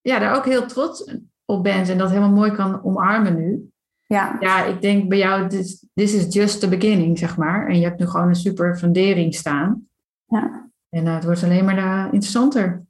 ja, 0.00 0.18
daar 0.18 0.36
ook 0.36 0.44
heel 0.44 0.66
trots 0.66 1.14
op 1.44 1.62
bent 1.62 1.88
en 1.88 1.98
dat 1.98 2.08
helemaal 2.08 2.30
mooi 2.30 2.52
kan 2.52 2.84
omarmen 2.84 3.34
nu. 3.36 3.72
Ja, 4.14 4.36
Ja, 4.40 4.64
ik 4.64 4.82
denk 4.82 5.08
bij 5.08 5.18
jou, 5.18 5.48
this, 5.48 5.84
this 5.94 6.14
is 6.14 6.34
just 6.34 6.60
the 6.60 6.68
beginning, 6.68 7.18
zeg 7.18 7.36
maar. 7.36 7.68
En 7.68 7.78
je 7.78 7.84
hebt 7.84 7.98
nu 7.98 8.06
gewoon 8.06 8.28
een 8.28 8.34
super 8.34 8.76
fundering 8.76 9.34
staan. 9.34 9.88
Ja. 10.26 10.70
En 10.88 11.06
eh, 11.06 11.14
het 11.14 11.24
wordt 11.24 11.42
alleen 11.42 11.64
maar 11.64 11.78
eh, 11.78 12.04
interessanter. 12.12 12.84